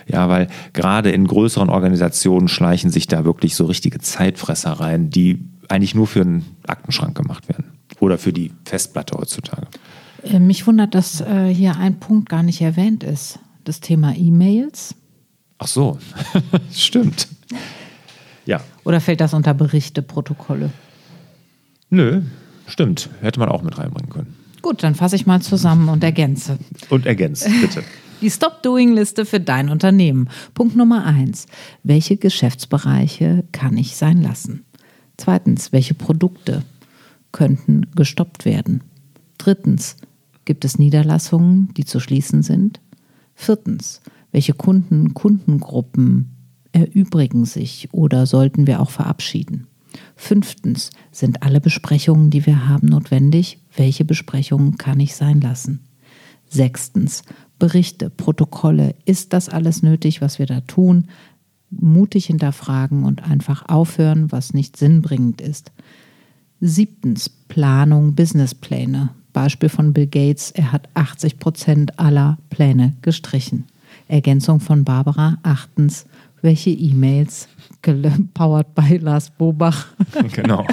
Ja, 0.08 0.30
weil 0.30 0.48
gerade 0.74 1.12
in 1.12 1.28
größeren 1.28 1.70
Organisationen 1.70 2.48
schleichen 2.48 2.92
sich 2.92 3.08
da 3.08 3.26
wirklich 3.26 3.56
so 3.56 3.66
richtige 3.66 4.00
Zeitfresser 4.00 4.72
rein, 4.74 5.10
die 5.10 5.44
eigentlich 5.70 5.96
nur 5.96 6.08
für 6.08 6.22
einen 6.22 6.46
Aktenschrank 6.68 7.16
gemacht 7.16 7.48
werden. 7.50 7.66
Oder 8.00 8.18
für 8.18 8.34
die 8.34 8.52
Festplatte 8.66 9.18
heutzutage. 9.18 9.68
Äh, 10.24 10.40
mich 10.40 10.68
wundert, 10.68 10.94
dass 10.96 11.22
äh, 11.22 11.54
hier 11.54 11.78
ein 11.78 12.00
Punkt 12.00 12.30
gar 12.30 12.44
nicht 12.44 12.62
erwähnt 12.62 13.04
ist. 13.04 13.40
Das 13.64 13.80
Thema 13.80 14.14
E-Mails. 14.16 14.96
Ach 15.58 15.68
so, 15.68 15.98
stimmt. 16.74 17.28
Ja, 18.46 18.60
Oder 18.84 19.00
fällt 19.00 19.22
das 19.22 19.34
unter 19.34 19.54
Berichte, 19.54 20.02
Protokolle? 20.02 20.70
nö, 21.90 22.24
stimmt. 22.68 23.10
Hätte 23.22 23.40
man 23.40 23.48
auch 23.48 23.62
mit 23.62 23.78
reinbringen 23.78 24.10
können. 24.10 24.36
Gut, 24.64 24.82
dann 24.82 24.96
fasse 24.96 25.18
ich 25.18 25.26
mal 25.26 25.42
zusammen 25.42 25.90
und 25.90 26.04
ergänze. 26.06 26.58
Und 26.90 27.06
ergänzt, 27.06 27.48
bitte. 27.62 27.84
Die 28.22 28.32
Stop-Doing-Liste 28.32 29.26
für 29.26 29.42
dein 29.42 29.68
Unternehmen. 29.68 30.30
Punkt 30.54 30.78
Nummer 30.78 31.04
eins. 31.04 31.48
Welche 31.84 32.16
Geschäftsbereiche 32.16 33.44
kann 33.52 33.78
ich 33.78 33.98
sein 33.98 34.22
lassen? 34.22 34.64
Zweitens, 35.18 35.74
welche 35.74 35.94
Produkte 35.94 36.64
könnten 37.34 37.88
gestoppt 37.94 38.46
werden? 38.46 38.82
Drittens, 39.38 39.98
gibt 40.46 40.64
es 40.64 40.80
Niederlassungen, 40.80 41.74
die 41.76 41.84
zu 41.84 42.00
schließen 42.00 42.42
sind? 42.42 42.80
Viertens, 43.36 44.00
welche 44.32 44.54
Kunden, 44.54 45.14
Kundengruppen 45.14 46.32
erübrigen 46.72 47.44
sich 47.44 47.90
oder 47.92 48.26
sollten 48.26 48.66
wir 48.66 48.80
auch 48.80 48.92
verabschieden? 48.92 49.68
Fünftens, 50.16 50.92
sind 51.12 51.44
alle 51.44 51.60
Besprechungen, 51.60 52.30
die 52.30 52.46
wir 52.46 52.68
haben, 52.68 52.88
notwendig? 52.88 53.60
Welche 53.76 54.06
Besprechungen 54.06 54.78
kann 54.78 55.00
ich 55.00 55.16
sein 55.16 55.42
lassen? 55.42 55.82
Sechstens, 56.50 57.24
Berichte, 57.60 58.10
Protokolle. 58.10 58.96
Ist 59.06 59.34
das 59.34 59.50
alles 59.50 59.82
nötig, 59.82 60.22
was 60.22 60.38
wir 60.38 60.46
da 60.46 60.62
tun? 60.62 61.08
Mutig 61.70 62.28
hinterfragen 62.28 63.04
und 63.04 63.24
einfach 63.24 63.68
aufhören, 63.68 64.32
was 64.32 64.54
nicht 64.54 64.78
sinnbringend 64.78 65.42
ist. 65.42 65.72
Siebtens, 66.62 67.30
Planung, 67.30 68.16
Businesspläne. 68.16 69.10
Beispiel 69.34 69.70
von 69.70 69.94
Bill 69.94 70.08
Gates, 70.08 70.52
er 70.52 70.72
hat 70.72 70.88
80 70.94 71.40
Prozent 71.40 72.00
aller 72.00 72.38
Pläne 72.50 72.96
gestrichen. 73.02 73.66
Ergänzung 74.08 74.60
von 74.60 74.84
Barbara. 74.84 75.40
Achtens, 75.44 76.06
welche 76.44 76.70
E-Mails, 76.70 77.48
powered 78.34 78.76
by 78.76 78.98
Lars 78.98 79.32
Bobach, 79.32 79.88
genau. 80.34 80.66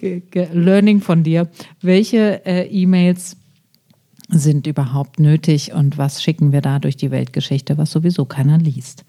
Ge- 0.00 0.48
Learning 0.52 1.00
von 1.00 1.22
dir. 1.22 1.48
Welche 1.82 2.44
äh, 2.46 2.66
E-Mails 2.68 3.36
sind 4.30 4.66
überhaupt 4.66 5.20
nötig 5.20 5.72
und 5.74 5.98
was 5.98 6.22
schicken 6.22 6.52
wir 6.52 6.62
da 6.62 6.78
durch 6.78 6.96
die 6.96 7.10
Weltgeschichte, 7.10 7.76
was 7.76 7.90
sowieso 7.90 8.24
keiner 8.24 8.56
liest. 8.56 9.04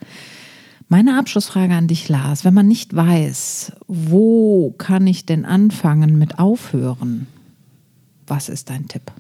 Meine 0.90 1.18
Abschlussfrage 1.18 1.74
an 1.74 1.88
dich, 1.88 2.10
Lars, 2.10 2.44
wenn 2.46 2.54
man 2.54 2.68
nicht 2.68 2.96
weiß, 2.96 3.72
wo 3.88 4.72
kann 4.78 5.08
ich 5.08 5.26
denn 5.26 5.46
anfangen 5.46 6.18
mit 6.18 6.38
aufhören, 6.38 7.28
was 8.28 8.50
ist 8.50 8.70
dein 8.70 8.88
Tipp? 8.88 9.12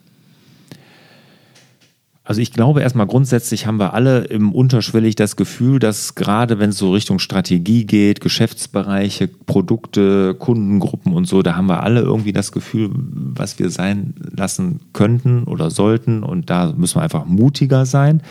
Also 2.27 2.41
ich 2.41 2.51
glaube 2.51 2.81
erstmal 2.81 3.05
grundsätzlich 3.05 3.67
haben 3.67 3.77
wir 3.77 3.93
alle 3.93 4.23
im 4.25 4.51
unterschwellig 4.51 5.13
das 5.13 5.35
Gefühl, 5.35 5.77
dass 5.77 6.15
gerade 6.15 6.57
wenn 6.57 6.71
es 6.71 6.79
so 6.79 6.91
Richtung 6.91 7.19
Strategie 7.19 7.85
geht, 7.85 8.19
Geschäftsbereiche, 8.19 9.27
Produkte, 9.27 10.33
Kundengruppen 10.33 11.13
und 11.13 11.27
so, 11.27 11.43
da 11.43 11.55
haben 11.55 11.67
wir 11.67 11.83
alle 11.83 12.01
irgendwie 12.01 12.33
das 12.33 12.51
Gefühl, 12.51 12.89
was 12.95 13.59
wir 13.59 13.69
sein 13.69 14.15
lassen 14.35 14.79
könnten 14.91 15.43
oder 15.43 15.69
sollten 15.69 16.23
und 16.23 16.49
da 16.49 16.73
müssen 16.75 16.97
wir 16.97 17.03
einfach 17.03 17.25
mutiger 17.25 17.85
sein. 17.85 18.23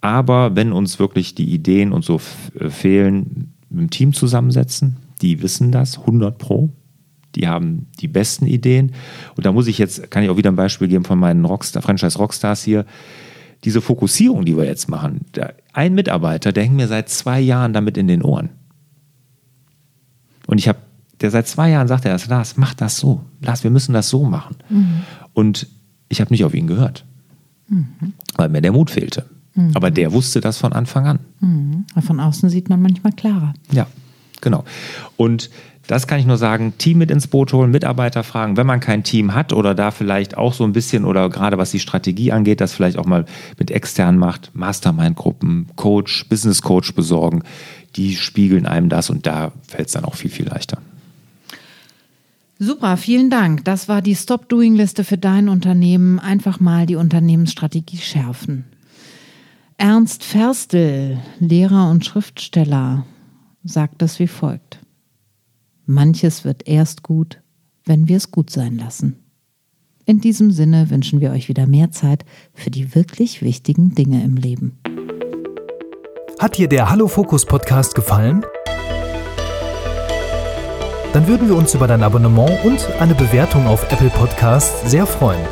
Aber 0.00 0.54
wenn 0.54 0.72
uns 0.72 1.00
wirklich 1.00 1.34
die 1.34 1.52
Ideen 1.52 1.92
und 1.92 2.04
so 2.04 2.20
äh, 2.58 2.70
fehlen, 2.70 3.52
dem 3.68 3.90
Team 3.90 4.12
zusammensetzen, 4.12 4.96
die 5.22 5.42
wissen 5.42 5.72
das 5.72 5.98
100 5.98 6.38
pro, 6.38 6.70
die 7.34 7.48
haben 7.48 7.86
die 8.00 8.08
besten 8.08 8.46
Ideen. 8.46 8.92
Und 9.36 9.44
da 9.44 9.52
muss 9.52 9.66
ich 9.66 9.78
jetzt, 9.78 10.10
kann 10.10 10.22
ich 10.22 10.30
auch 10.30 10.36
wieder 10.36 10.50
ein 10.50 10.56
Beispiel 10.56 10.88
geben 10.88 11.04
von 11.04 11.18
meinen 11.18 11.44
Rockstar, 11.44 11.82
Franchise 11.82 12.16
Rockstars 12.16 12.62
hier 12.62 12.86
diese 13.64 13.80
Fokussierung, 13.80 14.44
die 14.44 14.56
wir 14.56 14.64
jetzt 14.64 14.88
machen, 14.88 15.26
der, 15.34 15.54
ein 15.72 15.94
Mitarbeiter, 15.94 16.52
der 16.52 16.64
hängt 16.64 16.76
mir 16.76 16.88
seit 16.88 17.08
zwei 17.08 17.40
Jahren 17.40 17.72
damit 17.72 17.96
in 17.96 18.08
den 18.08 18.22
Ohren. 18.22 18.50
Und 20.46 20.58
ich 20.58 20.68
habe, 20.68 20.78
der 21.20 21.30
seit 21.30 21.46
zwei 21.46 21.70
Jahren 21.70 21.88
sagt 21.88 22.04
er 22.04 22.12
das, 22.12 22.26
Lars, 22.26 22.56
mach 22.56 22.74
das 22.74 22.96
so. 22.96 23.24
Lars, 23.40 23.62
wir 23.62 23.70
müssen 23.70 23.92
das 23.92 24.08
so 24.08 24.24
machen. 24.24 24.56
Mhm. 24.68 25.02
Und 25.34 25.66
ich 26.08 26.20
habe 26.20 26.32
nicht 26.32 26.44
auf 26.44 26.54
ihn 26.54 26.66
gehört, 26.66 27.04
mhm. 27.68 28.14
weil 28.36 28.48
mir 28.48 28.62
der 28.62 28.72
Mut 28.72 28.90
fehlte. 28.90 29.26
Mhm. 29.54 29.72
Aber 29.74 29.90
der 29.90 30.12
wusste 30.12 30.40
das 30.40 30.58
von 30.58 30.72
Anfang 30.72 31.06
an. 31.06 31.18
Mhm. 31.40 31.84
Von 32.02 32.20
außen 32.20 32.48
sieht 32.48 32.68
man 32.68 32.80
manchmal 32.80 33.12
klarer. 33.12 33.54
Ja, 33.70 33.86
genau. 34.40 34.64
Und 35.16 35.50
das 35.86 36.06
kann 36.06 36.20
ich 36.20 36.26
nur 36.26 36.36
sagen, 36.36 36.74
Team 36.78 36.98
mit 36.98 37.10
ins 37.10 37.26
Boot 37.26 37.52
holen, 37.52 37.70
Mitarbeiter 37.70 38.22
fragen, 38.22 38.56
wenn 38.56 38.66
man 38.66 38.80
kein 38.80 39.02
Team 39.02 39.34
hat 39.34 39.52
oder 39.52 39.74
da 39.74 39.90
vielleicht 39.90 40.36
auch 40.36 40.52
so 40.52 40.64
ein 40.64 40.72
bisschen 40.72 41.04
oder 41.04 41.28
gerade 41.28 41.58
was 41.58 41.72
die 41.72 41.80
Strategie 41.80 42.32
angeht, 42.32 42.60
das 42.60 42.72
vielleicht 42.72 42.96
auch 42.96 43.06
mal 43.06 43.24
mit 43.58 43.70
extern 43.70 44.16
macht, 44.16 44.50
Mastermind-Gruppen, 44.54 45.66
Coach, 45.76 46.28
Business 46.28 46.62
Coach 46.62 46.94
besorgen, 46.94 47.42
die 47.96 48.14
spiegeln 48.14 48.66
einem 48.66 48.88
das 48.88 49.10
und 49.10 49.26
da 49.26 49.52
fällt 49.66 49.88
es 49.88 49.94
dann 49.94 50.04
auch 50.04 50.14
viel, 50.14 50.30
viel 50.30 50.46
leichter. 50.46 50.78
Super, 52.62 52.98
vielen 52.98 53.30
Dank. 53.30 53.64
Das 53.64 53.88
war 53.88 54.02
die 54.02 54.14
Stop-Doing-Liste 54.14 55.02
für 55.02 55.16
dein 55.16 55.48
Unternehmen. 55.48 56.18
Einfach 56.18 56.60
mal 56.60 56.84
die 56.84 56.96
Unternehmensstrategie 56.96 57.96
schärfen. 57.96 58.66
Ernst 59.78 60.24
Ferstel, 60.24 61.20
Lehrer 61.38 61.88
und 61.88 62.04
Schriftsteller, 62.04 63.06
sagt 63.64 64.02
es 64.02 64.18
wie 64.18 64.26
folgt. 64.26 64.78
Manches 65.90 66.44
wird 66.44 66.68
erst 66.68 67.02
gut, 67.02 67.42
wenn 67.84 68.06
wir 68.06 68.16
es 68.16 68.30
gut 68.30 68.48
sein 68.48 68.76
lassen. 68.76 69.24
In 70.06 70.20
diesem 70.20 70.52
Sinne 70.52 70.88
wünschen 70.88 71.20
wir 71.20 71.32
euch 71.32 71.48
wieder 71.48 71.66
mehr 71.66 71.90
Zeit 71.90 72.24
für 72.54 72.70
die 72.70 72.94
wirklich 72.94 73.42
wichtigen 73.42 73.92
Dinge 73.96 74.22
im 74.22 74.36
Leben. 74.36 74.78
Hat 76.38 76.58
dir 76.58 76.68
der 76.68 76.90
Hallo 76.90 77.08
Fokus 77.08 77.44
Podcast 77.44 77.96
gefallen? 77.96 78.44
Dann 81.12 81.26
würden 81.26 81.48
wir 81.48 81.56
uns 81.56 81.74
über 81.74 81.88
dein 81.88 82.04
Abonnement 82.04 82.64
und 82.64 82.88
eine 83.00 83.16
Bewertung 83.16 83.66
auf 83.66 83.90
Apple 83.90 84.10
Podcasts 84.10 84.88
sehr 84.88 85.06
freuen. 85.06 85.44